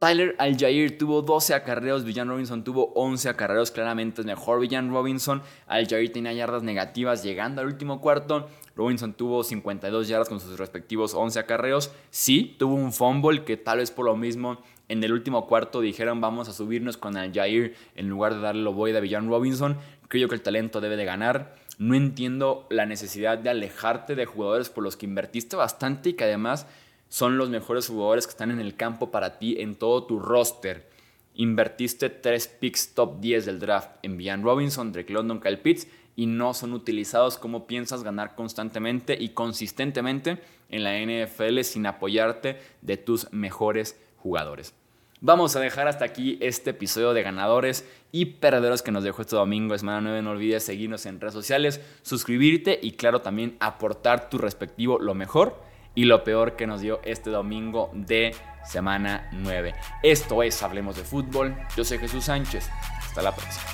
Tyler 0.00 0.34
Aljair 0.38 0.96
tuvo 0.96 1.20
12 1.20 1.52
acarreos, 1.52 2.04
Villan 2.04 2.26
Robinson 2.26 2.64
tuvo 2.64 2.90
11 2.94 3.28
acarreos, 3.28 3.70
claramente 3.70 4.22
es 4.22 4.26
mejor 4.26 4.58
Villan 4.58 4.90
Robinson. 4.90 5.42
Aljair 5.66 6.10
tenía 6.10 6.32
yardas 6.32 6.62
negativas 6.62 7.22
llegando 7.22 7.60
al 7.60 7.66
último 7.66 8.00
cuarto. 8.00 8.48
Robinson 8.74 9.12
tuvo 9.12 9.44
52 9.44 10.08
yardas 10.08 10.30
con 10.30 10.40
sus 10.40 10.58
respectivos 10.58 11.12
11 11.12 11.40
acarreos. 11.40 11.92
Sí, 12.08 12.56
tuvo 12.58 12.76
un 12.76 12.94
fumble 12.94 13.44
que 13.44 13.58
tal 13.58 13.76
vez 13.76 13.90
por 13.90 14.06
lo 14.06 14.16
mismo 14.16 14.62
en 14.88 15.04
el 15.04 15.12
último 15.12 15.46
cuarto 15.46 15.82
dijeron 15.82 16.18
vamos 16.22 16.48
a 16.48 16.54
subirnos 16.54 16.96
con 16.96 17.18
Aljair 17.18 17.74
en 17.94 18.08
lugar 18.08 18.32
de 18.32 18.40
darle 18.40 18.62
lo 18.62 18.72
voy 18.72 18.96
a 18.96 19.00
Villan 19.00 19.28
Robinson. 19.28 19.76
Creo 20.08 20.30
que 20.30 20.34
el 20.34 20.40
talento 20.40 20.80
debe 20.80 20.96
de 20.96 21.04
ganar. 21.04 21.56
No 21.76 21.94
entiendo 21.94 22.66
la 22.70 22.86
necesidad 22.86 23.36
de 23.36 23.50
alejarte 23.50 24.14
de 24.14 24.24
jugadores 24.24 24.70
por 24.70 24.82
los 24.82 24.96
que 24.96 25.04
invertiste 25.04 25.56
bastante 25.56 26.08
y 26.08 26.12
que 26.14 26.24
además 26.24 26.66
son 27.10 27.36
los 27.36 27.50
mejores 27.50 27.88
jugadores 27.88 28.26
que 28.26 28.30
están 28.30 28.50
en 28.50 28.60
el 28.60 28.76
campo 28.76 29.10
para 29.10 29.38
ti 29.38 29.56
en 29.58 29.74
todo 29.74 30.04
tu 30.04 30.18
roster. 30.18 30.88
Invertiste 31.34 32.08
tres 32.08 32.46
picks 32.46 32.94
top 32.94 33.20
10 33.20 33.46
del 33.46 33.58
draft 33.58 33.90
en 34.02 34.16
Bian 34.16 34.42
Robinson, 34.42 34.92
Drake 34.92 35.12
London, 35.12 35.40
Kyle 35.40 35.58
Pitts 35.58 35.88
y 36.16 36.26
no 36.26 36.54
son 36.54 36.72
utilizados 36.72 37.36
como 37.36 37.66
piensas 37.66 38.04
ganar 38.04 38.36
constantemente 38.36 39.16
y 39.18 39.30
consistentemente 39.30 40.38
en 40.68 40.84
la 40.84 40.98
NFL 40.98 41.60
sin 41.62 41.86
apoyarte 41.86 42.58
de 42.80 42.96
tus 42.96 43.32
mejores 43.32 44.00
jugadores. 44.18 44.72
Vamos 45.20 45.54
a 45.56 45.60
dejar 45.60 45.88
hasta 45.88 46.04
aquí 46.04 46.38
este 46.40 46.70
episodio 46.70 47.12
de 47.12 47.22
ganadores 47.22 47.84
y 48.12 48.26
perdedores 48.26 48.82
que 48.82 48.92
nos 48.92 49.04
dejó 49.04 49.22
este 49.22 49.36
domingo, 49.36 49.76
semana 49.76 50.00
9. 50.00 50.22
No 50.22 50.30
olvides 50.30 50.62
seguirnos 50.62 51.04
en 51.06 51.20
redes 51.20 51.34
sociales, 51.34 51.80
suscribirte 52.02 52.78
y 52.80 52.92
claro 52.92 53.20
también 53.20 53.56
aportar 53.60 54.30
tu 54.30 54.38
respectivo 54.38 54.98
lo 54.98 55.14
mejor 55.14 55.69
y 55.94 56.04
lo 56.04 56.24
peor 56.24 56.56
que 56.56 56.66
nos 56.66 56.80
dio 56.80 57.00
este 57.04 57.30
domingo 57.30 57.90
de 57.94 58.34
semana 58.64 59.28
9. 59.32 59.74
Esto 60.02 60.42
es 60.42 60.62
Hablemos 60.62 60.96
de 60.96 61.02
Fútbol. 61.02 61.56
Yo 61.76 61.84
soy 61.84 61.98
Jesús 61.98 62.24
Sánchez. 62.24 62.70
Hasta 62.98 63.22
la 63.22 63.34
próxima. 63.34 63.64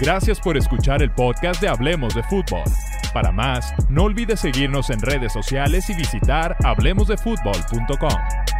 Gracias 0.00 0.40
por 0.40 0.56
escuchar 0.56 1.02
el 1.02 1.10
podcast 1.10 1.60
de 1.60 1.68
Hablemos 1.68 2.14
de 2.14 2.22
Fútbol. 2.24 2.64
Para 3.14 3.32
más, 3.32 3.72
no 3.88 4.04
olvides 4.04 4.40
seguirnos 4.40 4.90
en 4.90 5.00
redes 5.00 5.32
sociales 5.32 5.88
y 5.88 5.94
visitar 5.94 6.54
hablemosdefutbol.com. 6.64 8.55